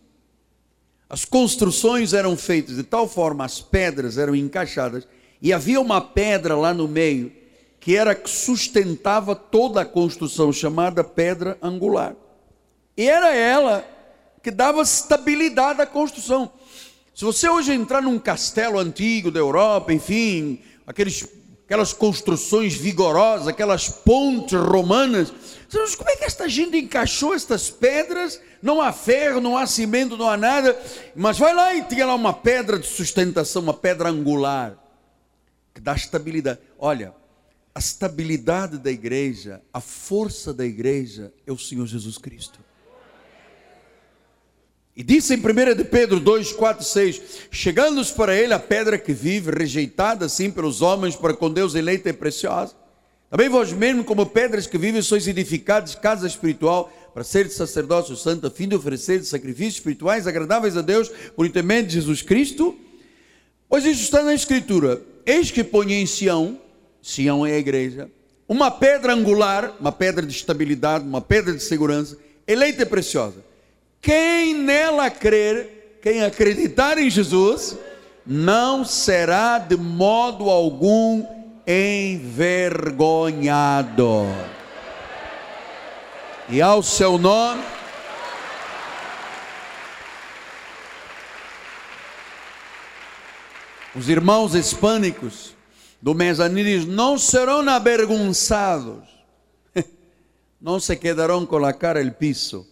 As 1.10 1.24
construções 1.24 2.14
eram 2.14 2.36
feitas 2.36 2.76
de 2.76 2.84
tal 2.84 3.08
forma, 3.08 3.46
as 3.46 3.62
pedras 3.62 4.18
eram 4.18 4.36
encaixadas, 4.36 5.08
e 5.42 5.54
havia 5.54 5.80
uma 5.80 6.02
pedra 6.02 6.56
lá 6.56 6.74
no 6.74 6.88
meio, 6.88 7.32
que 7.80 7.96
era 7.96 8.14
que 8.14 8.30
sustentava 8.30 9.36
toda 9.36 9.82
a 9.82 9.86
construção, 9.86 10.52
chamada 10.52 11.04
pedra 11.04 11.58
angular. 11.62 12.16
E 12.98 13.08
era 13.08 13.34
ela 13.34 13.88
que 14.44 14.52
dava 14.52 14.82
estabilidade 14.82 15.82
à 15.82 15.86
construção. 15.86 16.52
Se 17.14 17.24
você 17.24 17.50
hoje 17.50 17.74
entrar 17.74 18.02
num 18.02 18.20
castelo 18.20 18.78
antigo 18.78 19.32
da 19.32 19.40
Europa, 19.40 19.94
enfim, 19.94 20.60
aqueles, 20.86 21.28
aquelas 21.68 21.92
construções 21.92 22.76
vigorosas, 22.76 23.50
aquelas 23.50 23.90
pontes 23.90 24.58
romanas, 24.58 25.34
diz, 25.68 25.96
como 25.96 26.10
é 26.10 26.16
que 26.16 26.24
esta 26.24 26.48
gente 26.48 26.78
encaixou 26.78 27.34
estas 27.34 27.70
pedras? 27.70 28.40
Não 28.62 28.82
há 28.82 28.94
ferro, 28.94 29.42
não 29.42 29.58
há 29.58 29.68
cimento, 29.68 30.16
não 30.16 30.30
há 30.30 30.38
nada, 30.38 30.82
mas 31.14 31.38
vai 31.38 31.54
lá 31.54 31.76
e 31.76 31.84
tinha 31.84 32.06
lá 32.06 32.16
uma 32.16 32.32
pedra 32.32 32.80
de 32.80 32.88
sustentação, 32.88 33.62
uma 33.62 33.74
pedra 33.74 34.08
angular, 34.08 34.82
que 35.76 35.82
dá 35.82 35.94
estabilidade. 35.94 36.60
Olha, 36.80 37.14
a 37.76 37.80
estabilidade 37.80 38.78
da 38.78 38.90
igreja, 38.90 39.62
a 39.74 39.82
força 39.82 40.54
da 40.54 40.66
igreja 40.66 41.34
é 41.46 41.52
o 41.52 41.60
Senhor 41.60 41.86
Jesus 41.86 42.18
Cristo. 42.18 42.62
E 44.98 45.04
disse 45.04 45.36
em 45.36 45.38
1 45.38 45.76
de 45.76 45.84
Pedro 45.84 46.20
2, 46.20 46.54
4, 46.54 46.84
6: 46.84 47.22
Chegando-os 47.52 48.10
para 48.10 48.36
ele 48.36 48.52
a 48.52 48.58
pedra 48.58 48.98
que 48.98 49.14
vive, 49.14 49.52
rejeitada 49.52 50.26
assim 50.26 50.50
pelos 50.50 50.82
homens, 50.82 51.16
para 51.16 51.36
com 51.36 51.54
Deus 51.54 51.76
eleita 51.76 52.10
e 52.10 52.14
preciosa. 52.14 52.74
Também 53.30 53.48
vós 53.48 53.72
mesmo, 53.72 54.04
como 54.04 54.26
pedras 54.26 54.66
que 54.66 54.76
vivem, 54.76 55.04
sois 55.04 55.28
edificados 55.28 55.94
casa 55.94 56.26
espiritual, 56.26 56.92
para 57.14 57.24
ser 57.24 57.48
sacerdócio 57.52 58.16
santo, 58.16 58.48
a 58.48 58.50
fim 58.50 58.68
de 58.68 58.76
oferecer 58.76 59.24
sacrifícios 59.24 59.76
espirituais 59.76 60.26
agradáveis 60.26 60.76
a 60.76 60.82
Deus, 60.82 61.12
por 61.36 61.46
intermédio 61.46 61.90
de 61.90 61.94
Jesus 61.94 62.24
Cristo. 62.24 62.76
Pois 63.70 63.86
isso 63.86 64.02
está 64.02 64.24
na 64.24 64.34
Escritura: 64.34 65.00
Eis 65.28 65.52
que 65.52 65.64
põe 65.64 65.94
em 65.94 66.08
Sião, 66.08 66.60
Sião 67.04 67.46
é 67.46 67.54
a 67.54 67.60
igreja, 67.60 68.10
uma 68.48 68.72
pedra 68.72 69.14
angular, 69.14 69.76
uma 69.80 69.92
pedra 69.92 70.26
de 70.26 70.34
estabilidade, 70.34 71.06
uma 71.06 71.22
pedra 71.22 71.54
de 71.54 71.62
segurança, 71.62 72.18
eleita 72.48 72.82
e 72.82 72.86
preciosa 72.88 73.46
quem 74.02 74.54
nela 74.54 75.10
crer, 75.10 76.00
quem 76.02 76.24
acreditar 76.24 76.98
em 76.98 77.10
Jesus, 77.10 77.78
não 78.26 78.84
será 78.84 79.60
de 79.60 79.78
modo 79.78 80.50
algum 80.50 81.26
envergonhado. 81.66 84.26
E 86.50 86.62
ao 86.62 86.82
seu 86.82 87.18
nome, 87.18 87.62
os 93.96 94.08
irmãos 94.08 94.56
hispânicos 94.56 95.58
do 96.02 96.14
mezanino 96.14 96.86
não 96.88 97.18
serão 97.18 97.68
avergonçados, 97.68 99.04
não 100.62 100.80
se 100.80 100.96
quedarão 100.96 101.46
com 101.46 101.66
a 101.66 101.74
cara 101.74 102.04
no 102.04 102.12
piso. 102.12 102.66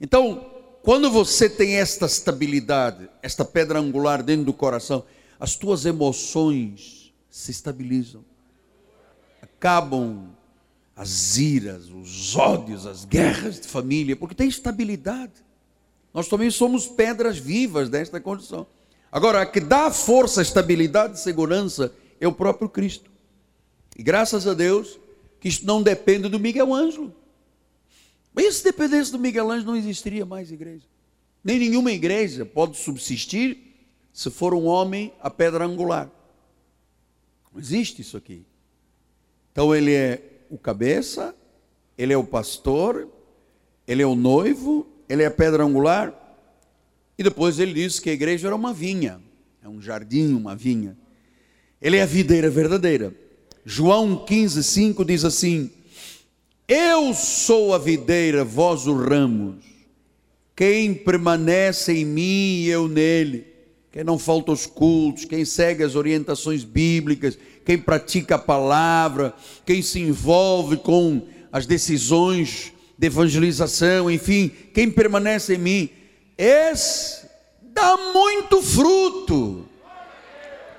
Então, 0.00 0.49
quando 0.90 1.08
você 1.08 1.48
tem 1.48 1.76
esta 1.76 2.06
estabilidade, 2.06 3.08
esta 3.22 3.44
pedra 3.44 3.78
angular 3.78 4.24
dentro 4.24 4.46
do 4.46 4.52
coração, 4.52 5.04
as 5.38 5.54
tuas 5.54 5.86
emoções 5.86 7.14
se 7.30 7.52
estabilizam. 7.52 8.24
Acabam 9.40 10.30
as 10.96 11.36
iras, 11.36 11.88
os 11.90 12.34
ódios, 12.34 12.86
as 12.86 13.04
guerras 13.04 13.60
de 13.60 13.68
família, 13.68 14.16
porque 14.16 14.34
tem 14.34 14.48
estabilidade. 14.48 15.34
Nós 16.12 16.26
também 16.26 16.50
somos 16.50 16.88
pedras 16.88 17.38
vivas 17.38 17.88
desta 17.88 18.20
condição. 18.20 18.66
Agora, 19.12 19.42
a 19.42 19.46
que 19.46 19.60
dá 19.60 19.92
força, 19.92 20.42
estabilidade 20.42 21.18
e 21.18 21.22
segurança 21.22 21.94
é 22.20 22.26
o 22.26 22.32
próprio 22.32 22.68
Cristo. 22.68 23.08
E 23.96 24.02
graças 24.02 24.44
a 24.44 24.54
Deus 24.54 24.98
que 25.38 25.46
isto 25.46 25.64
não 25.64 25.84
depende 25.84 26.28
do 26.28 26.40
Miguel 26.40 26.74
Ângelo. 26.74 27.14
Mas 28.34 28.56
se 28.56 28.64
dependesse 28.64 29.10
do 29.12 29.18
Miguel 29.18 29.50
Ângelo, 29.50 29.72
não 29.72 29.76
existiria 29.76 30.24
mais 30.24 30.50
igreja. 30.52 30.84
Nem 31.42 31.58
nenhuma 31.58 31.92
igreja 31.92 32.44
pode 32.44 32.76
subsistir 32.76 33.70
se 34.12 34.30
for 34.30 34.54
um 34.54 34.66
homem 34.66 35.12
a 35.20 35.30
pedra 35.30 35.64
angular. 35.64 36.10
Não 37.52 37.60
existe 37.60 38.02
isso 38.02 38.16
aqui. 38.16 38.44
Então 39.52 39.74
ele 39.74 39.92
é 39.92 40.22
o 40.48 40.58
cabeça, 40.58 41.34
ele 41.96 42.12
é 42.12 42.16
o 42.16 42.24
pastor, 42.24 43.08
ele 43.86 44.02
é 44.02 44.06
o 44.06 44.14
noivo, 44.14 44.86
ele 45.08 45.22
é 45.22 45.26
a 45.26 45.30
pedra 45.30 45.64
angular. 45.64 46.14
E 47.18 47.22
depois 47.22 47.58
ele 47.58 47.74
diz 47.74 47.98
que 47.98 48.10
a 48.10 48.12
igreja 48.12 48.48
era 48.48 48.56
uma 48.56 48.72
vinha, 48.72 49.20
é 49.62 49.68
um 49.68 49.80
jardim, 49.80 50.32
uma 50.34 50.54
vinha. 50.54 50.96
Ele 51.80 51.96
é 51.96 52.02
a 52.02 52.06
videira 52.06 52.48
verdadeira. 52.48 53.14
João 53.64 54.24
15, 54.24 54.62
5 54.62 55.04
diz 55.04 55.24
assim: 55.24 55.70
Eu 56.72 57.12
sou 57.14 57.74
a 57.74 57.78
videira, 57.78 58.44
vós 58.44 58.86
os 58.86 58.96
ramos. 59.04 59.56
Quem 60.54 60.94
permanece 60.94 61.92
em 61.92 62.04
mim 62.04 62.60
e 62.60 62.68
eu 62.68 62.86
nele, 62.86 63.44
quem 63.90 64.04
não 64.04 64.16
falta 64.16 64.52
aos 64.52 64.66
cultos, 64.66 65.24
quem 65.24 65.44
segue 65.44 65.82
as 65.82 65.96
orientações 65.96 66.62
bíblicas, 66.62 67.36
quem 67.64 67.76
pratica 67.76 68.36
a 68.36 68.38
palavra, 68.38 69.34
quem 69.66 69.82
se 69.82 69.98
envolve 69.98 70.76
com 70.76 71.26
as 71.50 71.66
decisões 71.66 72.72
de 72.96 73.08
evangelização, 73.08 74.08
enfim, 74.08 74.48
quem 74.72 74.88
permanece 74.88 75.56
em 75.56 75.58
mim, 75.58 75.90
esse 76.38 77.26
dá 77.60 77.96
muito 78.14 78.62
fruto, 78.62 79.66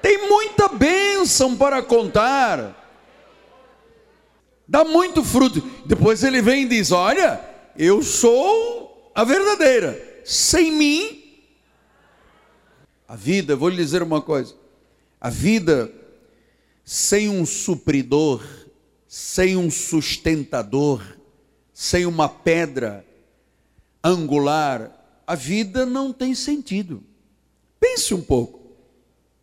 tem 0.01 0.29
muita 0.29 0.69
bênção 0.69 1.57
para 1.57 1.83
contar, 1.83 2.80
dá 4.71 4.85
muito 4.85 5.21
fruto. 5.21 5.61
Depois 5.85 6.23
ele 6.23 6.41
vem 6.41 6.63
e 6.63 6.69
diz: 6.69 6.91
Olha, 6.91 7.41
eu 7.77 8.01
sou 8.01 9.11
a 9.13 9.25
verdadeira, 9.25 10.21
sem 10.23 10.71
mim, 10.71 11.43
a 13.05 13.17
vida, 13.17 13.53
vou 13.53 13.67
lhe 13.67 13.75
dizer 13.75 14.01
uma 14.01 14.21
coisa, 14.21 14.55
a 15.19 15.29
vida 15.29 15.91
sem 16.85 17.27
um 17.27 17.45
supridor, 17.45 18.41
sem 19.05 19.57
um 19.57 19.69
sustentador, 19.69 21.03
sem 21.73 22.05
uma 22.05 22.29
pedra 22.29 23.05
angular, 24.01 24.97
a 25.27 25.35
vida 25.35 25.85
não 25.85 26.13
tem 26.13 26.33
sentido. 26.33 27.03
Pense 27.77 28.13
um 28.13 28.21
pouco. 28.21 28.61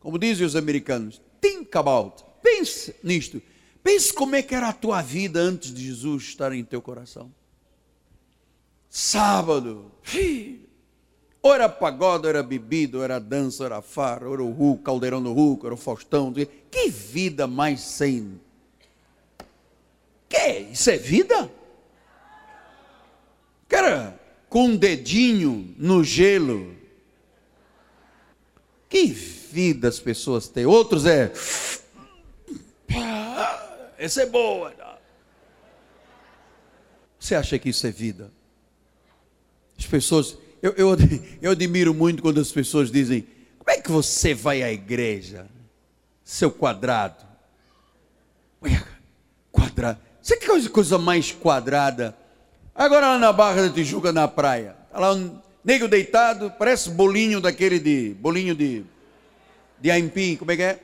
Como 0.01 0.19
dizem 0.19 0.47
os 0.47 0.57
americanos, 0.57 1.21
think 1.41 1.77
about. 1.77 2.25
Pense 2.43 2.95
nisto. 3.03 3.43
Pense 3.83 4.12
como 4.12 4.37
é 4.37 4.43
que 4.43 4.55
era 4.55 4.69
a 4.69 4.73
tua 4.73 5.01
vida 5.03 5.41
antes 5.41 5.73
de 5.73 5.85
Jesus 5.85 6.25
estar 6.25 6.53
em 6.53 6.64
teu 6.64 6.83
coração. 6.83 7.33
Sábado, 8.91 9.91
ou 11.41 11.55
era 11.55 11.69
pagode, 11.69 12.25
ou 12.25 12.31
era 12.31 12.43
bebida, 12.43 12.99
ou 12.99 13.05
era 13.05 13.19
dança, 13.19 13.62
ou 13.62 13.67
era 13.67 13.83
farra, 13.83 14.27
ou 14.27 14.35
era 14.35 14.43
o 14.43 14.51
Hulk, 14.51 14.83
caldeirão 14.83 15.23
do 15.23 15.33
Hulk, 15.33 15.67
era 15.67 15.75
o 15.75 15.79
Faustão. 15.79 16.33
Que 16.71 16.88
vida 16.88 17.47
mais 17.47 17.81
sem. 17.81 18.41
Que? 20.29 20.67
Isso 20.73 20.91
é 20.91 20.97
vida? 20.97 21.51
Cara, 23.69 24.19
com 24.49 24.67
um 24.67 24.77
dedinho 24.77 25.75
no 25.77 26.03
gelo. 26.03 26.75
Que 28.88 29.07
vida 29.07 29.88
as 29.88 30.01
pessoas 30.01 30.49
têm. 30.49 30.67
Outros 30.67 31.05
é. 31.07 31.33
Essa 33.99 34.23
é 34.23 34.27
boa. 34.27 34.73
Você 37.19 37.35
acha 37.35 37.59
que 37.59 37.69
isso 37.69 37.87
é 37.87 37.91
vida? 37.91 38.31
As 39.77 39.85
pessoas 39.85 40.39
eu, 40.63 40.73
eu, 40.73 40.97
eu 41.41 41.51
admiro 41.53 41.95
muito 41.95 42.23
quando 42.23 42.41
as 42.41 42.51
pessoas 42.51 42.91
dizem: 42.91 43.27
Como 43.59 43.71
é 43.71 43.81
que 43.81 43.91
você 43.91 44.35
vai 44.35 44.63
à 44.63 44.73
igreja? 44.73 45.47
Seu 46.25 46.51
quadrado. 46.51 47.27
Quadrado. 49.51 50.01
Você 50.21 50.37
quer 50.37 50.47
coisa, 50.47 50.69
coisa 50.69 50.99
mais 50.99 51.33
quadrada? 51.33 52.17
Agora 52.75 53.09
lá 53.09 53.19
na 53.19 53.33
Barra 53.33 53.63
da 53.63 53.71
Tijuca, 53.71 54.13
na 54.13 54.29
praia. 54.29 54.77
Está 54.87 55.01
lá 55.01 55.15
um 55.15 55.41
nego 55.65 55.89
deitado, 55.89 56.53
parece 56.59 56.91
bolinho 56.91 57.41
daquele 57.41 57.79
de. 57.79 58.15
bolinho 58.15 58.55
de. 58.55 58.85
de 59.81 59.91
aipim, 59.91 60.37
como 60.37 60.51
é 60.51 60.57
que 60.57 60.63
é? 60.63 60.81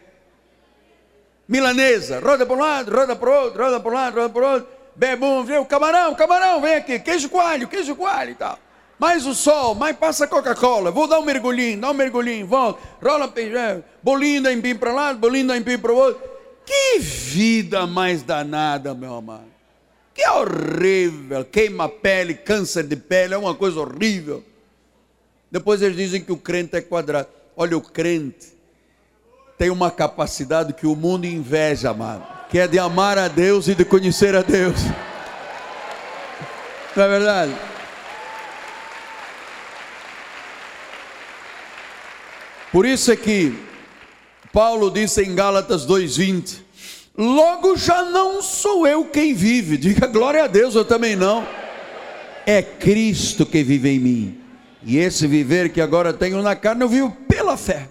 Milanesa, 1.48 2.20
roda 2.20 2.46
para 2.46 2.56
um 2.56 2.60
lado, 2.60 2.94
roda 2.94 3.16
para 3.16 3.30
o 3.30 3.42
outro, 3.44 3.62
roda 3.62 3.80
para 3.80 3.90
um 3.90 3.94
lado, 3.94 4.14
roda 4.14 4.28
para 4.30 4.42
o 4.42 4.52
outro. 4.52 4.68
Bebum, 4.96 5.44
viu? 5.44 5.64
Camarão, 5.64 6.14
camarão, 6.14 6.60
vem 6.60 6.76
aqui, 6.76 6.98
queijo 6.98 7.28
coalho, 7.28 7.68
queijo 7.68 7.96
coalho 7.96 8.30
e 8.30 8.34
tal 8.34 8.58
mais 8.98 9.26
o 9.26 9.34
sol, 9.34 9.74
mais 9.74 9.96
passa 9.96 10.26
Coca-Cola, 10.26 10.90
vou 10.90 11.06
dar 11.06 11.18
um 11.18 11.24
mergulhinho, 11.24 11.80
dá 11.80 11.90
um 11.90 11.94
mergulhinho, 11.94 12.46
volta, 12.46 12.80
rola 13.02 13.32
é, 13.36 13.82
bolinho 14.02 14.42
da 14.42 14.52
empim 14.52 14.74
para 14.74 14.92
lá, 14.92 15.12
bolinho 15.12 15.48
da 15.48 15.56
empim 15.56 15.78
para 15.78 15.92
o 15.92 15.96
outro. 15.96 16.22
Que 16.64 16.98
vida 17.00 17.86
mais 17.86 18.22
danada, 18.22 18.94
meu 18.94 19.14
amado. 19.14 19.52
Que 20.14 20.26
horrível, 20.26 21.44
queima 21.44 21.84
a 21.84 21.88
pele, 21.88 22.34
câncer 22.34 22.84
de 22.84 22.96
pele, 22.96 23.34
é 23.34 23.36
uma 23.36 23.54
coisa 23.54 23.80
horrível. 23.80 24.42
Depois 25.50 25.82
eles 25.82 25.96
dizem 25.96 26.22
que 26.22 26.32
o 26.32 26.36
crente 26.36 26.76
é 26.76 26.80
quadrado. 26.80 27.28
Olha, 27.56 27.76
o 27.76 27.82
crente 27.82 28.53
tem 29.56 29.70
uma 29.70 29.90
capacidade 29.90 30.72
que 30.72 30.86
o 30.86 30.96
mundo 30.96 31.26
inveja, 31.26 31.90
amado, 31.90 32.24
que 32.48 32.58
é 32.58 32.66
de 32.66 32.78
amar 32.78 33.18
a 33.18 33.28
Deus 33.28 33.68
e 33.68 33.74
de 33.74 33.84
conhecer 33.84 34.34
a 34.34 34.42
Deus. 34.42 34.80
Não 36.96 37.04
é 37.04 37.08
verdade? 37.08 37.54
Por 42.72 42.84
isso 42.84 43.12
é 43.12 43.16
que 43.16 43.56
Paulo 44.52 44.90
disse 44.90 45.22
em 45.22 45.34
Gálatas 45.34 45.86
2:20: 45.86 46.62
Logo 47.16 47.76
já 47.76 48.02
não 48.02 48.42
sou 48.42 48.86
eu 48.86 49.04
quem 49.04 49.32
vive, 49.32 49.76
diga 49.76 50.08
glória 50.08 50.44
a 50.44 50.46
Deus, 50.48 50.74
eu 50.74 50.84
também 50.84 51.14
não. 51.14 51.46
É 52.44 52.60
Cristo 52.60 53.46
que 53.46 53.62
vive 53.62 53.88
em 53.90 54.00
mim. 54.00 54.40
E 54.82 54.98
esse 54.98 55.26
viver 55.26 55.70
que 55.70 55.80
agora 55.80 56.12
tenho 56.12 56.42
na 56.42 56.54
carne, 56.54 56.82
eu 56.82 56.88
vivo 56.88 57.16
pela 57.28 57.56
fé. 57.56 57.88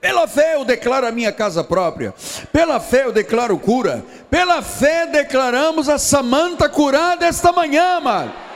Pela 0.00 0.26
fé 0.26 0.54
eu 0.54 0.64
declaro 0.64 1.06
a 1.06 1.12
minha 1.12 1.32
casa 1.32 1.62
própria. 1.62 2.14
Pela 2.52 2.80
fé 2.80 3.04
eu 3.04 3.12
declaro 3.12 3.58
cura. 3.58 4.04
Pela 4.30 4.62
fé 4.62 5.06
declaramos 5.06 5.88
a 5.88 5.98
Samanta 5.98 6.68
curada 6.68 7.26
esta 7.26 7.52
manhã, 7.52 8.00
mano 8.00 8.50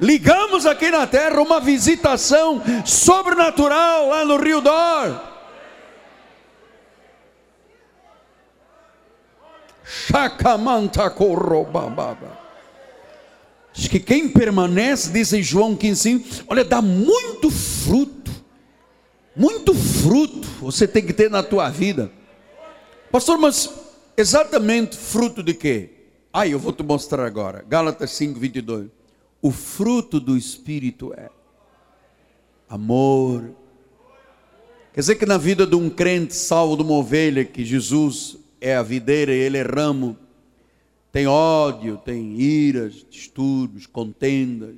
ligamos 0.00 0.64
aqui 0.64 0.90
na 0.90 1.06
terra 1.06 1.40
uma 1.40 1.60
visitação 1.60 2.62
sobrenatural 2.86 4.08
lá 4.08 4.24
no 4.24 4.38
Rio 4.38 4.60
Dor. 4.60 5.28
Chacamanta 9.84 11.10
corrobababa. 11.10 12.40
Diz 13.72 13.86
que 13.86 14.00
quem 14.00 14.28
permanece, 14.28 15.10
diz 15.10 15.32
em 15.32 15.42
João 15.42 15.76
15, 15.76 16.44
olha, 16.48 16.64
dá 16.64 16.80
muito 16.82 17.50
fruto, 17.50 18.19
muito 19.36 19.74
fruto 19.74 20.48
você 20.60 20.86
tem 20.86 21.04
que 21.04 21.12
ter 21.12 21.30
na 21.30 21.42
tua 21.42 21.68
vida. 21.70 22.10
Pastor, 23.10 23.38
mas 23.38 23.70
exatamente 24.16 24.96
fruto 24.96 25.42
de 25.42 25.54
quê? 25.54 25.90
Ah, 26.32 26.46
eu 26.46 26.58
vou 26.58 26.72
te 26.72 26.82
mostrar 26.82 27.24
agora. 27.24 27.64
Gálatas 27.68 28.10
5, 28.12 28.38
22. 28.38 28.88
O 29.42 29.50
fruto 29.50 30.20
do 30.20 30.36
Espírito 30.36 31.12
é 31.16 31.28
amor. 32.68 33.50
Quer 34.92 35.00
dizer 35.00 35.14
que 35.16 35.26
na 35.26 35.38
vida 35.38 35.66
de 35.66 35.74
um 35.74 35.88
crente 35.90 36.34
salvo 36.34 36.76
de 36.76 36.82
uma 36.82 36.92
ovelha, 36.92 37.44
que 37.44 37.64
Jesus 37.64 38.36
é 38.60 38.76
a 38.76 38.82
videira 38.82 39.32
e 39.32 39.38
ele 39.38 39.58
é 39.58 39.62
ramo, 39.62 40.16
tem 41.10 41.26
ódio, 41.26 41.96
tem 41.96 42.40
iras, 42.40 43.04
distúrbios, 43.10 43.86
contendas, 43.86 44.76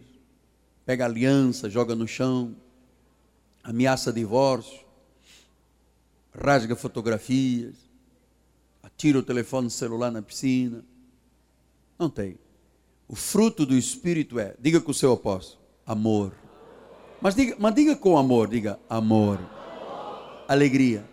pega 0.86 1.04
aliança, 1.04 1.68
joga 1.68 1.94
no 1.94 2.06
chão, 2.06 2.54
ameaça 3.62 4.12
divórcio, 4.12 4.80
rasga 6.34 6.74
fotografias, 6.74 7.74
atira 8.82 9.18
o 9.18 9.22
telefone 9.22 9.70
celular 9.70 10.10
na 10.10 10.22
piscina. 10.22 10.84
Não 11.98 12.10
tem. 12.10 12.38
O 13.06 13.14
fruto 13.14 13.66
do 13.66 13.74
Espírito 13.74 14.38
é, 14.38 14.54
diga 14.58 14.80
com 14.80 14.90
o 14.90 14.94
seu 14.94 15.12
apóstolo, 15.12 15.62
amor. 15.86 16.32
Mas 17.20 17.34
diga, 17.34 17.56
mas 17.58 17.74
diga 17.74 17.94
com 17.94 18.16
amor, 18.18 18.48
diga 18.48 18.80
amor. 18.88 19.38
Alegria. 20.48 21.04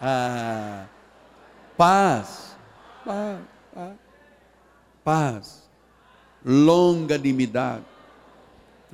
Ah, 0.00 0.86
paz. 1.76 2.56
Paz. 3.04 3.40
Paz. 3.74 3.96
paz. 5.04 5.70
Longanimidade. 6.44 7.93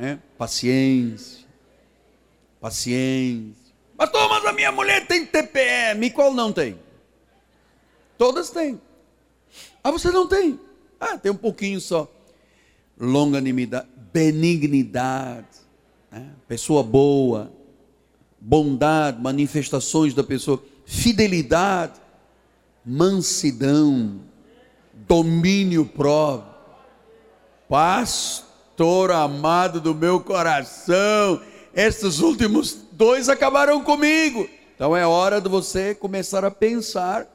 Né? 0.01 0.19
Paciência. 0.39 1.47
paciência. 2.59 3.75
Pastor, 3.99 4.31
mas 4.31 4.47
a 4.47 4.53
minha 4.55 4.73
mulher 4.73 5.07
tem 5.07 5.27
TPM, 5.27 6.07
e 6.07 6.11
qual 6.11 6.33
não 6.33 6.51
tem? 6.51 6.79
Todas 8.17 8.49
têm. 8.49 8.81
Ah, 9.85 9.91
você 9.91 10.11
não 10.11 10.27
tem? 10.27 10.59
Ah, 10.99 11.19
tem 11.19 11.31
um 11.31 11.37
pouquinho 11.37 11.79
só. 11.83 12.11
Longanimidade, 12.99 13.89
benignidade, 14.11 15.47
né? 16.11 16.31
pessoa 16.49 16.83
boa, 16.83 17.53
bondade, 18.41 19.21
manifestações 19.21 20.15
da 20.15 20.25
pessoa, 20.25 20.65
fidelidade, 20.87 22.01
mansidão, 22.87 24.19
domínio 25.07 25.85
próprio. 25.85 26.51
Pastor 28.81 29.11
amado 29.11 29.79
do 29.79 29.95
meu 29.95 30.21
coração, 30.21 31.43
estes 31.75 32.19
últimos 32.19 32.73
dois 32.93 33.29
acabaram 33.29 33.85
comigo. 33.85 34.49
Então 34.75 34.97
é 34.97 35.07
hora 35.07 35.39
de 35.39 35.51
você 35.51 35.95
começar 35.95 36.47
a 36.47 36.51
pensar, 36.51 37.29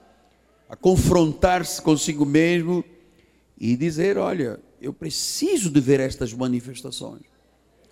a 0.68 0.76
confrontar-se 0.76 1.80
consigo 1.80 2.26
mesmo 2.26 2.84
e 3.60 3.78
dizer: 3.78 4.18
olha, 4.18 4.60
eu 4.82 4.92
preciso 4.92 5.70
de 5.70 5.80
ver 5.80 6.00
estas 6.00 6.34
manifestações. 6.34 7.22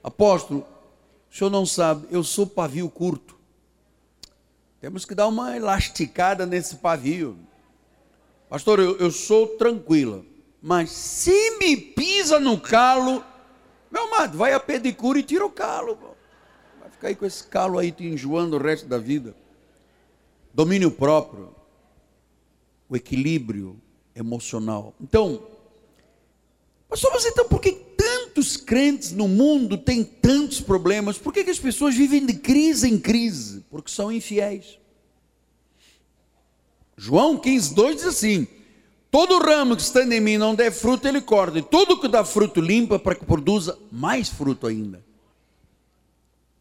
Apóstolo, 0.03 0.65
o 1.31 1.37
senhor 1.37 1.51
não 1.51 1.63
sabe, 1.63 2.07
eu 2.09 2.23
sou 2.23 2.47
pavio 2.47 2.89
curto. 2.89 3.37
Temos 4.81 5.05
que 5.05 5.13
dar 5.13 5.27
uma 5.27 5.55
elasticada 5.55 6.43
nesse 6.43 6.77
pavio. 6.77 7.37
Pastor, 8.49 8.79
eu, 8.79 8.97
eu 8.97 9.11
sou 9.11 9.45
tranquila, 9.45 10.25
mas 10.59 10.89
se 10.89 11.59
me 11.59 11.77
pisa 11.77 12.39
no 12.39 12.59
calo, 12.59 13.23
meu 13.93 14.05
amado, 14.05 14.35
vai 14.35 14.53
a 14.53 14.59
pedicure 14.59 15.19
e 15.19 15.23
tira 15.23 15.45
o 15.45 15.51
calo. 15.51 15.99
Vai 16.79 16.89
ficar 16.89 17.07
aí 17.09 17.15
com 17.15 17.27
esse 17.27 17.43
calo 17.43 17.77
aí 17.77 17.91
te 17.91 18.03
enjoando 18.03 18.57
o 18.57 18.59
resto 18.59 18.87
da 18.87 18.97
vida. 18.97 19.35
Domínio 20.51 20.89
próprio, 20.89 21.53
o 22.89 22.95
equilíbrio 22.95 23.79
emocional. 24.15 24.95
Então, 24.99 25.47
pastor, 26.89 27.11
mas 27.13 27.23
então 27.27 27.47
por 27.47 27.61
que 27.61 27.71
tantos 27.71 28.57
crentes 28.57 29.11
no 29.11 29.27
mundo 29.27 29.77
têm 29.77 30.03
tantos 30.03 30.59
problemas? 30.59 31.19
Por 31.19 31.31
que, 31.31 31.43
que 31.43 31.51
as 31.51 31.59
pessoas 31.59 31.93
vivem 31.93 32.25
de 32.25 32.33
crise 32.33 32.89
em 32.89 32.99
crise? 32.99 33.63
Porque 33.69 33.91
são 33.91 34.11
infiéis. 34.11 34.79
João 36.97 37.37
15, 37.37 37.75
2 37.75 37.95
diz 37.97 38.05
assim: 38.05 38.47
Todo 39.13 39.37
ramo 39.37 39.75
que 39.75 39.83
está 39.83 40.03
em 40.03 40.19
mim 40.19 40.39
não 40.39 40.55
der 40.55 40.71
fruto, 40.71 41.07
ele 41.07 41.21
corta, 41.21 41.59
e 41.59 41.61
tudo 41.61 41.99
que 41.99 42.07
dá 42.07 42.25
fruto 42.25 42.59
limpa 42.59 42.97
para 42.97 43.13
que 43.13 43.23
produza 43.23 43.77
mais 43.91 44.27
fruto 44.27 44.65
ainda. 44.65 45.05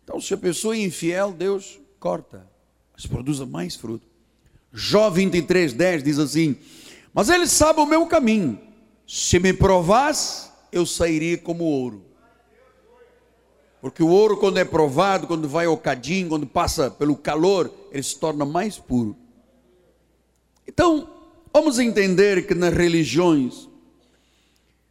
Então, 0.04 0.20
se 0.20 0.34
a 0.34 0.36
pessoa 0.36 0.76
é 0.76 0.80
infiel, 0.80 1.32
Deus 1.32 1.80
corta, 1.98 2.46
mas 2.92 3.06
produza 3.06 3.46
mais 3.46 3.74
fruto. 3.74 4.06
Jó 4.70 5.08
23, 5.08 5.72
10 5.72 6.02
diz 6.02 6.18
assim: 6.18 6.54
Mas 7.14 7.30
ele 7.30 7.46
sabe 7.46 7.80
o 7.80 7.86
meu 7.86 8.06
caminho, 8.06 8.60
se 9.08 9.38
me 9.38 9.54
provasse, 9.54 10.50
eu 10.70 10.84
sairia 10.84 11.38
como 11.38 11.64
ouro. 11.64 12.04
Porque 13.80 14.02
o 14.02 14.08
ouro, 14.08 14.36
quando 14.36 14.58
é 14.58 14.64
provado, 14.66 15.26
quando 15.26 15.48
vai 15.48 15.64
ao 15.64 15.78
cadinho, 15.78 16.28
quando 16.28 16.46
passa 16.46 16.90
pelo 16.90 17.16
calor, 17.16 17.72
ele 17.90 18.02
se 18.02 18.18
torna 18.18 18.44
mais 18.44 18.76
puro. 18.76 19.16
Então, 20.68 21.21
vamos 21.52 21.78
entender 21.78 22.46
que 22.46 22.54
nas 22.54 22.72
religiões, 22.72 23.68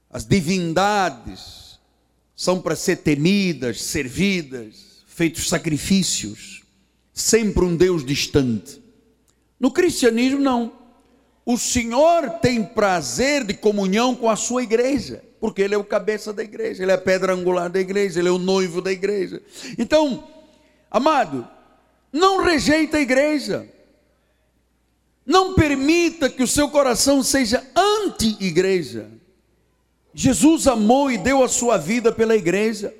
as 0.09 0.26
divindades 0.26 1.80
são 2.36 2.62
para 2.62 2.76
ser 2.76 2.97
temidas, 2.97 3.82
servidas, 3.82 5.03
feitos 5.07 5.47
sacrifícios, 5.47 6.64
sempre 7.14 7.64
um 7.64 7.76
Deus 7.76 8.05
distante. 8.05 8.82
No 9.59 9.72
cristianismo, 9.72 10.39
não. 10.39 10.74
O 11.45 11.57
Senhor 11.57 12.30
tem 12.41 12.64
prazer 12.64 13.43
de 13.43 13.53
comunhão 13.53 14.16
com 14.16 14.30
a 14.30 14.36
sua 14.36 14.64
igreja, 14.64 15.24
porque 15.39 15.62
Ele 15.62 15.76
é 15.76 15.78
o 15.78 15.84
cabeça 15.84 16.32
da 16.32 16.43
igreja, 16.43 16.84
Ele 16.84 16.91
é 16.91 16.95
a 16.95 16.99
pedra 16.99 17.34
angular 17.34 17.70
da 17.70 17.80
igreja, 17.80 18.20
Ele 18.20 18.30
é 18.30 18.32
o 18.32 18.38
noivo 18.38 18.82
da 18.82 18.91
igreja. 18.91 19.41
Então, 19.78 20.28
amado, 20.89 21.47
não 22.12 22.43
rejeita 22.43 22.97
a 22.97 23.01
igreja, 23.01 23.68
não 25.26 25.53
permita 25.53 26.30
que 26.30 26.41
o 26.41 26.47
seu 26.47 26.69
coração 26.69 27.22
seja 27.22 27.65
anti-igreja. 27.76 29.09
Jesus 30.13 30.67
amou 30.67 31.11
e 31.11 31.17
deu 31.17 31.43
a 31.43 31.47
sua 31.47 31.78
vida 31.78 32.11
pela 32.11 32.36
igreja. 32.36 32.93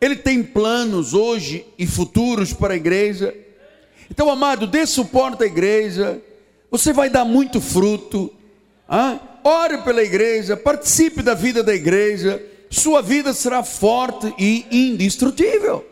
Ele 0.00 0.16
tem 0.16 0.42
planos 0.42 1.14
hoje 1.14 1.64
e 1.78 1.86
futuros 1.86 2.52
para 2.52 2.74
a 2.74 2.76
igreja. 2.76 3.34
Então, 4.10 4.28
amado, 4.28 4.66
dê 4.66 4.86
suporte 4.86 5.44
à 5.44 5.46
igreja. 5.46 6.20
Você 6.70 6.92
vai 6.92 7.08
dar 7.08 7.24
muito 7.24 7.60
fruto. 7.60 8.32
Ah? 8.88 9.18
Ore 9.42 9.78
pela 9.78 10.02
igreja, 10.02 10.56
participe 10.56 11.22
da 11.22 11.34
vida 11.34 11.62
da 11.62 11.74
igreja. 11.74 12.44
Sua 12.70 13.00
vida 13.00 13.32
será 13.32 13.62
forte 13.62 14.34
e 14.38 14.66
indestrutível. 14.70 15.86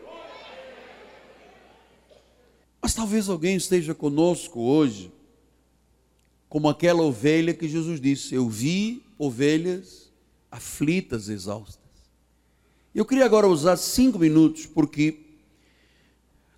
Mas 2.81 2.93
talvez 2.93 3.27
alguém 3.27 3.55
esteja 3.55 3.95
conosco 3.95 4.61
hoje 4.61 5.11
como 6.57 6.69
aquela 6.69 7.03
ovelha 7.03 7.53
que 7.53 7.69
Jesus 7.69 8.01
disse: 8.01 8.33
Eu 8.33 8.49
vi 8.49 9.03
ovelhas 9.15 10.11
aflitas, 10.49 11.29
exaustas. 11.29 11.77
Eu 12.95 13.05
queria 13.05 13.25
agora 13.25 13.47
usar 13.47 13.77
cinco 13.77 14.17
minutos, 14.17 14.65
porque 14.65 15.19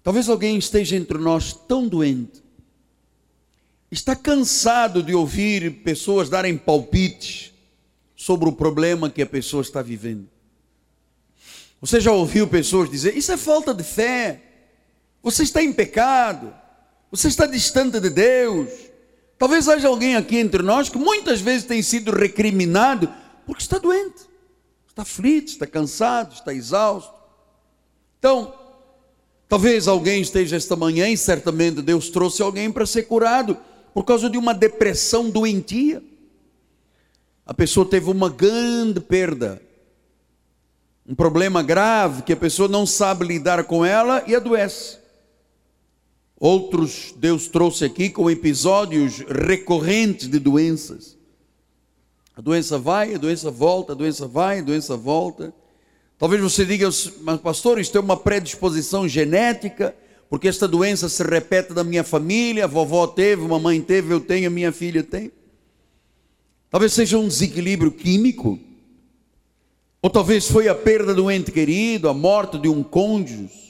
talvez 0.01 0.29
alguém 0.29 0.57
esteja 0.57 0.95
entre 0.95 1.17
nós 1.17 1.51
tão 1.51 1.85
doente, 1.85 2.41
está 3.91 4.15
cansado 4.15 5.03
de 5.03 5.13
ouvir 5.13 5.83
pessoas 5.83 6.29
darem 6.29 6.57
palpites 6.57 7.51
sobre 8.15 8.47
o 8.47 8.53
problema 8.53 9.09
que 9.09 9.21
a 9.21 9.25
pessoa 9.25 9.61
está 9.61 9.81
vivendo. 9.81 10.29
Você 11.81 11.99
já 11.99 12.13
ouviu 12.13 12.47
pessoas 12.47 12.89
dizer: 12.89 13.17
Isso 13.17 13.33
é 13.33 13.37
falta 13.37 13.73
de 13.73 13.83
fé, 13.83 14.41
você 15.21 15.43
está 15.43 15.61
em 15.61 15.73
pecado, 15.73 16.55
você 17.11 17.27
está 17.27 17.45
distante 17.45 17.99
de 17.99 18.09
Deus. 18.09 18.88
Talvez 19.39 19.69
haja 19.69 19.87
alguém 19.87 20.17
aqui 20.17 20.37
entre 20.37 20.61
nós 20.61 20.89
que 20.89 20.97
muitas 20.97 21.39
vezes 21.39 21.65
tem 21.65 21.81
sido 21.81 22.11
recriminado 22.11 23.09
porque 23.45 23.61
está 23.61 23.77
doente, 23.77 24.27
está 24.85 25.03
aflito, 25.03 25.47
está 25.47 25.65
cansado, 25.65 26.33
está 26.33 26.53
exausto. 26.53 27.13
Então, 28.19 28.53
talvez 29.47 29.87
alguém 29.87 30.21
esteja 30.21 30.57
esta 30.57 30.75
manhã 30.75 31.07
e 31.07 31.15
certamente 31.15 31.81
Deus 31.81 32.09
trouxe 32.09 32.41
alguém 32.41 32.69
para 32.69 32.85
ser 32.85 33.03
curado 33.03 33.57
por 33.93 34.03
causa 34.03 34.29
de 34.29 34.37
uma 34.37 34.53
depressão 34.53 35.29
doentia. 35.29 36.03
A 37.45 37.53
pessoa 37.53 37.85
teve 37.85 38.11
uma 38.11 38.29
grande 38.29 38.99
perda, 38.99 39.61
um 41.07 41.15
problema 41.15 41.63
grave 41.63 42.23
que 42.23 42.33
a 42.33 42.37
pessoa 42.37 42.67
não 42.67 42.85
sabe 42.85 43.25
lidar 43.25 43.63
com 43.63 43.85
ela 43.85 44.21
e 44.27 44.35
adoece. 44.35 44.97
Outros 46.39 47.13
Deus 47.17 47.49
trouxe 47.49 47.83
aqui 47.83 48.09
com 48.09 48.31
episódios 48.31 49.19
recorrentes 49.19 50.29
de 50.29 50.39
doenças. 50.39 51.17
A 52.33 52.39
doença 52.39 52.79
vai, 52.79 53.13
a 53.13 53.17
doença 53.17 53.51
volta, 53.51 53.91
a 53.91 53.95
doença 53.95 54.25
vai, 54.25 54.59
a 54.59 54.63
doença 54.63 54.95
volta. 54.95 55.53
Talvez 56.17 56.41
você 56.41 56.65
diga, 56.65 56.87
mas 57.21 57.41
pastor, 57.41 57.77
isto 57.77 57.97
é 57.97 58.01
uma 58.01 58.15
predisposição 58.15 59.05
genética, 59.05 59.93
porque 60.29 60.47
esta 60.47 60.65
doença 60.65 61.09
se 61.09 61.21
repete 61.23 61.73
na 61.73 61.83
minha 61.83 62.05
família, 62.05 62.63
a 62.63 62.67
vovó 62.67 63.05
teve, 63.05 63.43
a 63.43 63.47
mamãe 63.47 63.81
teve, 63.81 64.13
eu 64.13 64.21
tenho, 64.21 64.47
a 64.47 64.51
minha 64.51 64.71
filha 64.71 65.03
tem. 65.03 65.33
Talvez 66.69 66.93
seja 66.93 67.17
um 67.17 67.27
desequilíbrio 67.27 67.91
químico, 67.91 68.57
ou 70.01 70.09
talvez 70.09 70.49
foi 70.49 70.69
a 70.69 70.75
perda 70.75 71.13
do 71.13 71.29
ente 71.29 71.51
querido, 71.51 72.07
a 72.07 72.13
morte 72.13 72.57
de 72.57 72.69
um 72.69 72.81
cônjuge 72.81 73.68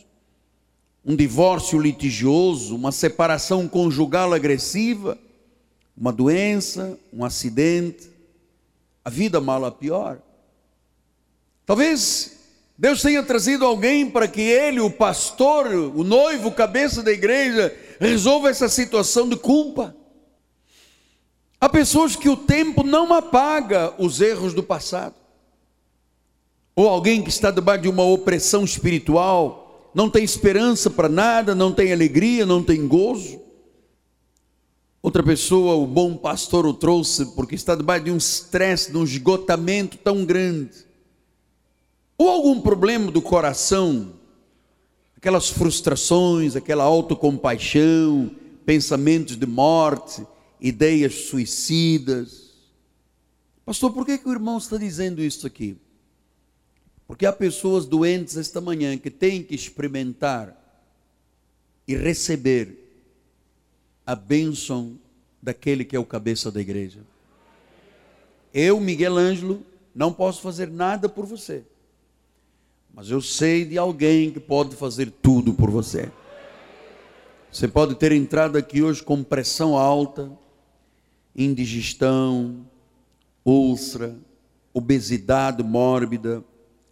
um 1.09 1.15
divórcio 1.15 1.79
litigioso, 1.79 2.75
uma 2.75 2.91
separação 2.91 3.67
conjugal 3.67 4.31
agressiva, 4.31 5.17
uma 5.97 6.13
doença, 6.13 6.99
um 7.11 7.25
acidente, 7.25 8.07
a 9.03 9.09
vida 9.09 9.41
mal 9.41 9.65
a 9.65 9.71
pior. 9.71 10.19
Talvez 11.65 12.37
Deus 12.77 13.01
tenha 13.01 13.23
trazido 13.23 13.65
alguém 13.65 14.07
para 14.07 14.27
que 14.27 14.39
ele, 14.39 14.79
o 14.79 14.91
pastor, 14.91 15.73
o 15.73 16.03
noivo, 16.03 16.51
cabeça 16.51 17.01
da 17.01 17.11
igreja, 17.11 17.75
resolva 17.99 18.51
essa 18.51 18.69
situação 18.69 19.27
de 19.27 19.35
culpa. 19.35 19.95
Há 21.59 21.67
pessoas 21.67 22.15
que 22.15 22.29
o 22.29 22.37
tempo 22.37 22.83
não 22.83 23.11
apaga 23.11 23.95
os 23.97 24.21
erros 24.21 24.53
do 24.53 24.61
passado. 24.61 25.15
Ou 26.75 26.87
alguém 26.87 27.23
que 27.23 27.31
está 27.31 27.49
debaixo 27.49 27.81
de 27.81 27.89
uma 27.89 28.03
opressão 28.03 28.63
espiritual, 28.63 29.68
não 29.93 30.09
tem 30.09 30.23
esperança 30.23 30.89
para 30.89 31.09
nada, 31.09 31.55
não 31.55 31.71
tem 31.71 31.91
alegria, 31.91 32.45
não 32.45 32.63
tem 32.63 32.87
gozo. 32.87 33.41
Outra 35.01 35.23
pessoa, 35.23 35.75
o 35.75 35.87
bom 35.87 36.15
pastor 36.15 36.65
o 36.65 36.73
trouxe 36.73 37.25
porque 37.33 37.55
está 37.55 37.73
debaixo 37.73 38.05
de 38.05 38.11
um 38.11 38.17
estresse, 38.17 38.91
de 38.91 38.97
um 38.97 39.03
esgotamento 39.03 39.97
tão 39.97 40.25
grande. 40.25 40.85
Ou 42.17 42.29
algum 42.29 42.59
problema 42.59 43.09
do 43.09 43.21
coração, 43.21 44.13
aquelas 45.15 45.49
frustrações, 45.49 46.55
aquela 46.55 46.83
autocompaixão, 46.83 48.29
pensamentos 48.65 49.37
de 49.37 49.45
morte, 49.45 50.25
ideias 50.59 51.27
suicidas. 51.29 52.49
Pastor, 53.65 53.93
por 53.93 54.05
que, 54.05 54.17
que 54.17 54.27
o 54.27 54.33
irmão 54.33 54.57
está 54.57 54.77
dizendo 54.77 55.21
isso 55.23 55.47
aqui? 55.47 55.77
Porque 57.09 57.25
há 57.25 57.33
pessoas 57.33 57.87
doentes 57.87 58.37
esta 58.37 58.61
manhã 58.61 58.95
que 58.95 59.09
têm 59.09 59.41
que 59.41 59.55
experimentar 59.55 60.55
e 61.87 61.95
receber 61.95 63.01
a 64.05 64.13
bênção 64.13 64.95
daquele 65.41 65.83
que 65.83 65.95
é 65.95 65.99
o 65.99 66.05
cabeça 66.05 66.51
da 66.51 66.61
igreja. 66.61 66.99
Eu, 68.53 68.79
Miguel 68.79 69.17
Ângelo, 69.17 69.65
não 69.93 70.13
posso 70.13 70.39
fazer 70.43 70.69
nada 70.69 71.09
por 71.09 71.25
você. 71.25 71.63
Mas 72.93 73.09
eu 73.09 73.23
sei 73.23 73.65
de 73.65 73.75
alguém 73.75 74.29
que 74.29 74.39
pode 74.39 74.75
fazer 74.75 75.09
tudo 75.09 75.51
por 75.51 75.71
você. 75.71 76.11
Você 77.51 77.67
pode 77.67 77.95
ter 77.95 78.11
entrado 78.11 78.55
aqui 78.55 78.83
hoje 78.83 79.01
com 79.01 79.23
pressão 79.23 79.75
alta, 79.75 80.31
indigestão, 81.35 82.67
úlcera, 83.43 84.15
obesidade 84.71 85.63
mórbida, 85.63 86.43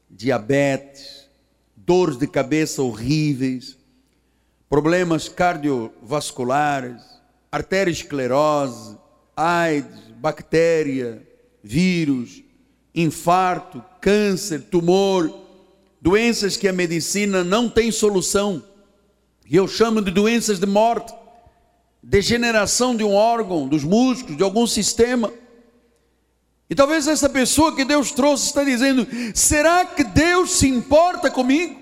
diabetes, 0.09 1.27
dores 1.75 2.17
de 2.17 2.27
cabeça 2.27 2.81
horríveis, 2.81 3.77
problemas 4.69 5.29
cardiovasculares, 5.29 7.01
arteriosclerose, 7.51 8.97
AIDS, 9.35 9.99
bactéria, 10.17 11.25
vírus, 11.63 12.43
infarto, 12.93 13.83
câncer, 14.01 14.61
tumor, 14.63 15.31
doenças 16.01 16.57
que 16.57 16.67
a 16.67 16.73
medicina 16.73 17.43
não 17.43 17.69
tem 17.69 17.91
solução, 17.91 18.63
e 19.49 19.55
eu 19.55 19.67
chamo 19.67 20.01
de 20.01 20.11
doenças 20.11 20.59
de 20.59 20.65
morte, 20.65 21.13
degeneração 22.03 22.95
de 22.95 23.03
um 23.03 23.13
órgão, 23.13 23.67
dos 23.67 23.83
músculos, 23.83 24.35
de 24.35 24.43
algum 24.43 24.67
sistema. 24.67 25.31
E 26.69 26.75
talvez 26.75 27.07
essa 27.07 27.29
pessoa 27.29 27.75
que 27.75 27.85
Deus 27.85 28.11
trouxe 28.11 28.47
está 28.47 28.63
dizendo: 28.63 29.07
será 29.33 29.85
que 29.85 30.03
Deus 30.03 30.51
se 30.51 30.67
importa 30.67 31.31
comigo? 31.31 31.79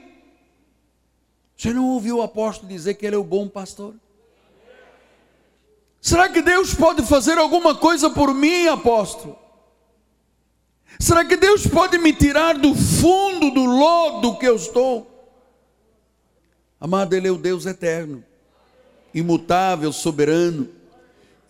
Você 1.58 1.74
não 1.74 1.86
ouviu 1.86 2.18
o 2.18 2.22
apóstolo 2.22 2.68
dizer 2.68 2.96
que 2.96 3.06
ele 3.06 3.16
é 3.16 3.20
o 3.20 3.24
bom 3.24 3.48
pastor? 3.48 3.96
Será 6.02 6.30
que 6.30 6.42
Deus 6.42 6.76
pode 6.76 7.02
fazer 7.04 7.38
alguma 7.38 7.74
coisa 7.74 8.10
por 8.10 8.34
mim, 8.34 8.68
apóstolo? 8.68 9.40
Será 11.00 11.26
que 11.26 11.36
Deus 11.36 11.66
pode 11.66 11.98
me 11.98 12.14
tirar 12.14 12.58
do 12.58 12.76
fundo 12.76 13.50
do 13.52 13.66
lodo 13.66 14.38
que 14.38 14.46
eu 14.46 14.56
estou? 14.56 15.12
Amado, 16.80 17.16
Ele 17.16 17.28
é 17.28 17.32
o 17.32 17.38
Deus 17.38 17.66
eterno, 17.66 18.24
imutável, 19.14 19.92
soberano. 19.92 20.70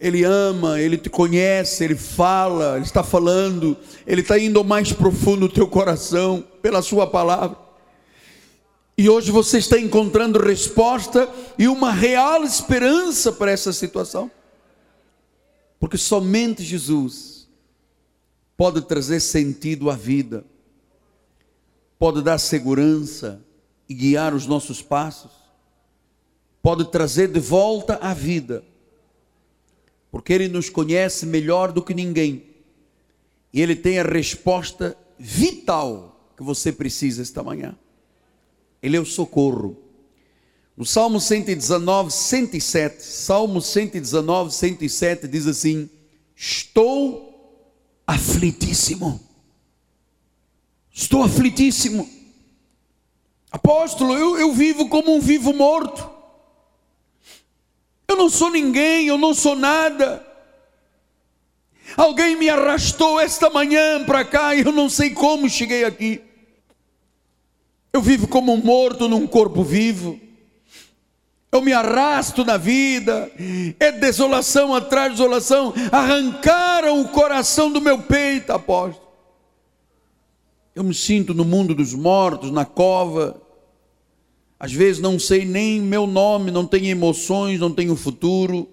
Ele 0.05 0.23
ama, 0.23 0.79
Ele 0.79 0.99
te 0.99 1.09
conhece, 1.09 1.83
Ele 1.83 1.95
fala, 1.95 2.75
Ele 2.75 2.85
está 2.85 3.03
falando, 3.03 3.75
Ele 4.05 4.21
está 4.21 4.37
indo 4.37 4.59
ao 4.59 4.63
mais 4.63 4.93
profundo 4.93 5.47
do 5.47 5.53
teu 5.53 5.67
coração, 5.67 6.45
pela 6.61 6.83
Sua 6.83 7.07
palavra. 7.07 7.57
E 8.95 9.09
hoje 9.09 9.31
você 9.31 9.57
está 9.57 9.79
encontrando 9.79 10.37
resposta 10.37 11.27
e 11.57 11.67
uma 11.67 11.91
real 11.91 12.43
esperança 12.43 13.31
para 13.31 13.49
essa 13.49 13.73
situação. 13.73 14.29
Porque 15.79 15.97
somente 15.97 16.61
Jesus 16.61 17.49
pode 18.55 18.81
trazer 18.81 19.19
sentido 19.19 19.89
à 19.89 19.95
vida, 19.95 20.45
pode 21.97 22.21
dar 22.21 22.37
segurança 22.37 23.41
e 23.89 23.93
guiar 23.95 24.35
os 24.35 24.45
nossos 24.45 24.83
passos, 24.83 25.31
pode 26.61 26.85
trazer 26.91 27.27
de 27.27 27.39
volta 27.39 27.97
a 27.99 28.13
vida, 28.13 28.63
porque 30.15 30.31
Ele 30.31 30.47
nos 30.47 30.69
conhece 30.69 31.25
melhor 31.25 31.73
do 31.73 31.83
que 31.83 31.93
ninguém 31.93 32.45
e 33.51 33.61
Ele 33.61 33.75
tem 33.75 33.99
a 33.99 34.03
resposta 34.03 34.97
vital 35.19 36.31
que 36.37 36.41
você 36.41 36.71
precisa 36.71 37.21
esta 37.21 37.43
manhã. 37.43 37.77
Ele 38.81 38.95
é 38.95 38.99
o 38.99 39.05
socorro. 39.05 39.75
No 40.77 40.85
Salmo 40.85 41.19
119, 41.19 42.13
107, 42.13 43.03
Salmo 43.03 43.61
119, 43.61 44.53
107 44.53 45.27
diz 45.27 45.47
assim: 45.47 45.89
Estou 46.33 47.61
aflitíssimo. 48.07 49.19
Estou 50.93 51.23
aflitíssimo. 51.23 52.09
Apóstolo, 53.51 54.13
eu, 54.13 54.39
eu 54.39 54.53
vivo 54.53 54.87
como 54.87 55.13
um 55.13 55.19
vivo 55.19 55.51
morto. 55.51 56.14
Eu 58.07 58.15
não 58.15 58.29
sou 58.29 58.49
ninguém, 58.49 59.07
eu 59.07 59.17
não 59.17 59.33
sou 59.33 59.55
nada. 59.55 60.25
Alguém 61.95 62.35
me 62.35 62.49
arrastou 62.49 63.19
esta 63.19 63.49
manhã 63.49 64.03
para 64.03 64.25
cá 64.25 64.55
e 64.55 64.61
eu 64.61 64.71
não 64.71 64.89
sei 64.89 65.11
como 65.11 65.49
cheguei 65.49 65.83
aqui. 65.83 66.21
Eu 67.93 68.01
vivo 68.01 68.27
como 68.27 68.53
um 68.53 68.57
morto 68.57 69.07
num 69.07 69.25
corpo 69.25 69.63
vivo 69.63 70.19
eu 71.55 71.61
me 71.61 71.71
arrasto 71.71 72.43
na 72.43 72.57
vida, 72.57 73.31
é 73.79 73.89
desolação 73.89 74.75
atrás 74.75 75.11
de 75.11 75.17
desolação, 75.17 75.73
arrancaram 75.89 76.99
o 76.99 77.07
coração 77.07 77.71
do 77.71 77.79
meu 77.79 77.97
peito, 77.97 78.51
apóstolo. 78.51 79.05
Eu 80.75 80.83
me 80.83 80.93
sinto 80.93 81.33
no 81.33 81.45
mundo 81.45 81.73
dos 81.73 81.93
mortos, 81.93 82.51
na 82.51 82.65
cova, 82.65 83.41
às 84.59 84.71
vezes 84.71 85.01
não 85.01 85.19
sei 85.19 85.45
nem 85.45 85.81
meu 85.81 86.07
nome, 86.07 86.51
não 86.51 86.65
tenho 86.65 86.85
emoções, 86.85 87.59
não 87.59 87.73
tenho 87.73 87.95
futuro, 87.95 88.69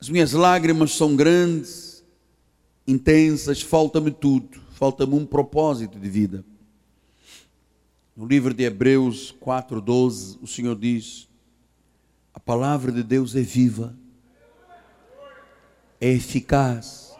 as 0.00 0.08
minhas 0.08 0.32
lágrimas 0.32 0.92
são 0.92 1.16
grandes, 1.16 2.04
intensas, 2.86 3.60
falta-me 3.60 4.10
tudo, 4.10 4.60
falta-me 4.72 5.14
um 5.14 5.26
propósito 5.26 5.98
de 5.98 6.08
vida. 6.08 6.44
No 8.16 8.26
livro 8.26 8.54
de 8.54 8.64
Hebreus 8.64 9.34
4,12, 9.40 10.38
o 10.40 10.46
Senhor 10.46 10.76
diz: 10.76 11.28
a 12.32 12.38
palavra 12.38 12.92
de 12.92 13.02
Deus 13.02 13.34
é 13.34 13.42
viva, 13.42 13.96
é 16.00 16.08
eficaz, 16.08 17.12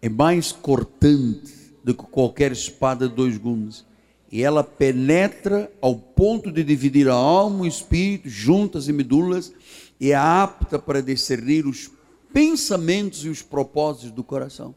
é 0.00 0.08
mais 0.08 0.52
cortante 0.52 1.52
do 1.84 1.94
que 1.94 2.04
qualquer 2.04 2.52
espada 2.52 3.08
de 3.08 3.14
dois 3.14 3.36
gumes. 3.36 3.84
E 4.30 4.42
ela 4.42 4.62
penetra 4.62 5.70
ao 5.80 5.96
ponto 5.96 6.52
de 6.52 6.62
dividir 6.62 7.08
a 7.08 7.14
alma, 7.14 7.64
o 7.64 7.66
espírito, 7.66 8.28
juntas 8.28 8.86
e 8.88 8.92
medulas, 8.92 9.52
e 9.98 10.12
é 10.12 10.14
apta 10.14 10.78
para 10.78 11.02
discernir 11.02 11.66
os 11.66 11.90
pensamentos 12.32 13.24
e 13.24 13.28
os 13.28 13.42
propósitos 13.42 14.12
do 14.12 14.22
coração. 14.22 14.74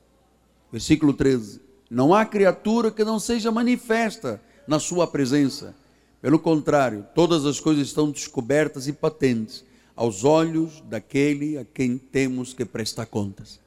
Versículo 0.72 1.14
13: 1.14 1.62
Não 1.90 2.14
há 2.14 2.26
criatura 2.26 2.90
que 2.90 3.04
não 3.04 3.20
seja 3.20 3.52
manifesta 3.52 4.42
na 4.68 4.80
sua 4.80 5.06
presença 5.06 5.76
pelo 6.24 6.40
contrário, 6.40 7.06
todas 7.14 7.46
as 7.46 7.60
coisas 7.60 7.86
estão 7.86 8.10
descobertas 8.10 8.88
e 8.88 8.94
patentes 8.94 9.66
aos 9.94 10.24
olhos 10.24 10.82
daquele 10.86 11.58
a 11.58 11.66
quem 11.66 11.98
temos 11.98 12.54
que 12.54 12.64
prestar 12.64 13.08
contas. 13.08 13.60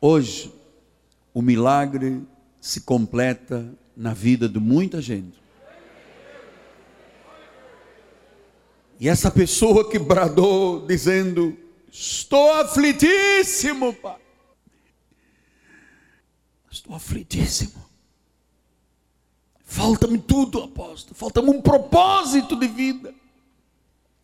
Hoje, 0.00 0.50
o 1.34 1.42
milagre 1.42 2.22
se 2.58 2.80
completa 2.80 3.70
na 3.98 4.14
vida 4.14 4.48
de 4.48 4.60
muita 4.60 5.02
gente. 5.02 5.42
E 9.00 9.08
essa 9.08 9.28
pessoa 9.28 9.90
que 9.90 9.98
bradou 9.98 10.86
dizendo: 10.86 11.56
Estou 11.90 12.52
aflitíssimo, 12.52 13.92
pai. 13.94 14.20
Estou 16.70 16.94
aflitíssimo. 16.94 17.88
Falta-me 19.64 20.18
tudo, 20.18 20.62
apóstolo. 20.62 21.16
Falta-me 21.16 21.50
um 21.50 21.60
propósito 21.60 22.56
de 22.56 22.68
vida. 22.68 23.12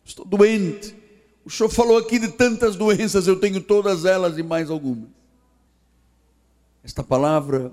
Estou 0.05 0.25
doente. 0.25 0.95
O 1.43 1.49
senhor 1.49 1.69
falou 1.69 1.97
aqui 1.97 2.17
de 2.17 2.29
tantas 2.29 2.75
doenças, 2.75 3.27
eu 3.27 3.39
tenho 3.39 3.61
todas 3.61 4.05
elas 4.05 4.37
e 4.37 4.43
mais 4.43 4.69
algumas. 4.69 5.09
Esta 6.83 7.03
palavra 7.03 7.71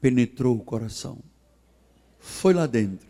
penetrou 0.00 0.56
o 0.56 0.64
coração, 0.64 1.18
foi 2.18 2.54
lá 2.54 2.66
dentro, 2.66 3.06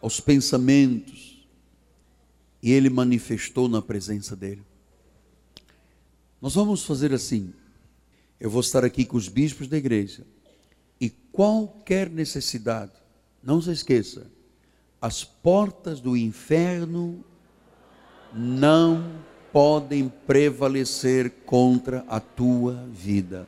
aos 0.00 0.20
pensamentos, 0.20 1.46
e 2.62 2.72
ele 2.72 2.88
manifestou 2.88 3.68
na 3.68 3.82
presença 3.82 4.34
dele. 4.34 4.62
Nós 6.40 6.54
vamos 6.54 6.84
fazer 6.84 7.12
assim. 7.12 7.52
Eu 8.40 8.50
vou 8.50 8.60
estar 8.60 8.84
aqui 8.84 9.04
com 9.04 9.16
os 9.16 9.28
bispos 9.28 9.68
da 9.68 9.76
igreja 9.76 10.26
e 11.00 11.10
qualquer 11.10 12.08
necessidade. 12.10 12.92
Não 13.42 13.60
se 13.60 13.70
esqueça, 13.70 14.26
as 15.00 15.24
portas 15.24 16.00
do 16.00 16.16
inferno 16.16 17.22
não 18.32 19.22
podem 19.52 20.08
prevalecer 20.08 21.30
contra 21.44 22.04
a 22.08 22.18
tua 22.18 22.86
vida. 22.90 23.46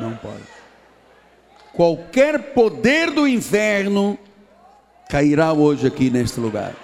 Não 0.00 0.16
pode. 0.16 0.63
Qualquer 1.74 2.54
poder 2.54 3.10
do 3.10 3.26
inferno 3.26 4.18
cairá 5.08 5.52
hoje 5.52 5.86
aqui 5.86 6.10
neste 6.10 6.40
lugar. 6.40 6.74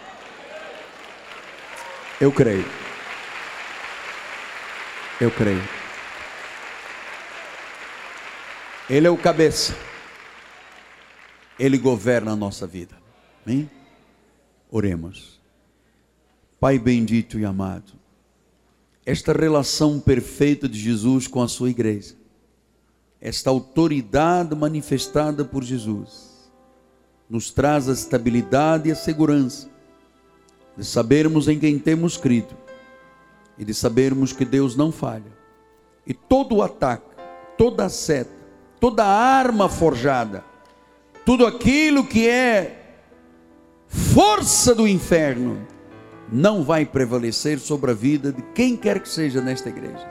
Eu 2.20 2.30
creio. 2.30 2.66
Eu 5.20 5.30
creio. 5.30 5.62
Ele 8.88 9.07
é 9.07 9.11
o 9.11 9.16
cabeça. 9.16 9.74
Ele 11.59 11.78
governa 11.78 12.32
a 12.32 12.36
nossa 12.36 12.66
vida. 12.66 12.97
Amém? 13.47 13.70
Oremos. 14.70 15.41
Pai 16.59 16.78
bendito 16.78 17.38
e 17.38 17.45
amado, 17.45 17.95
esta 19.07 19.32
relação 19.32 19.99
perfeita 19.99 20.68
de 20.68 20.78
Jesus 20.78 21.26
com 21.26 21.41
a 21.41 21.49
sua 21.49 21.70
igreja, 21.70 22.14
esta 23.21 23.51
autoridade 23.51 24.55
manifestada 24.55 25.45
por 25.45 25.62
Jesus, 25.62 26.51
nos 27.29 27.51
traz 27.51 27.89
a 27.89 27.93
estabilidade 27.93 28.89
e 28.89 28.93
a 28.93 28.97
segurança 28.97 29.68
de 30.77 30.85
sabermos 30.85 31.47
em 31.47 31.59
quem 31.59 31.79
temos 31.79 32.16
crido 32.16 32.57
e 33.59 33.64
de 33.64 33.75
sabermos 33.75 34.33
que 34.33 34.45
Deus 34.45 34.75
não 34.75 34.91
falha. 34.91 35.39
E 36.07 36.14
todo 36.14 36.57
o 36.57 36.62
ataque, 36.62 37.14
toda 37.59 37.85
a 37.85 37.89
seta, 37.91 38.33
toda 38.81 39.05
a 39.05 39.09
arma 39.09 39.68
forjada, 39.68 40.43
tudo 41.27 41.47
aquilo 41.47 42.05
que 42.05 42.27
é 42.27 42.97
força 43.87 44.75
do 44.75 44.89
inferno, 44.89 45.66
não 46.33 46.64
vai 46.64 46.87
prevalecer 46.87 47.59
sobre 47.59 47.91
a 47.91 47.95
vida 47.95 48.33
de 48.33 48.41
quem 48.55 48.77
quer 48.77 49.01
que 49.01 49.09
seja 49.09 49.43
nesta 49.43 49.68
igreja. 49.68 50.09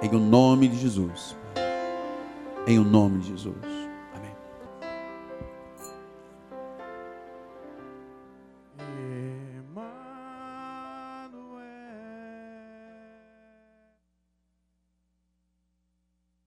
Em 0.00 0.08
o 0.08 0.18
nome 0.18 0.68
de 0.68 0.78
Jesus. 0.78 1.36
Em 2.66 2.78
o 2.78 2.84
nome 2.84 3.18
de 3.18 3.28
Jesus. 3.28 3.81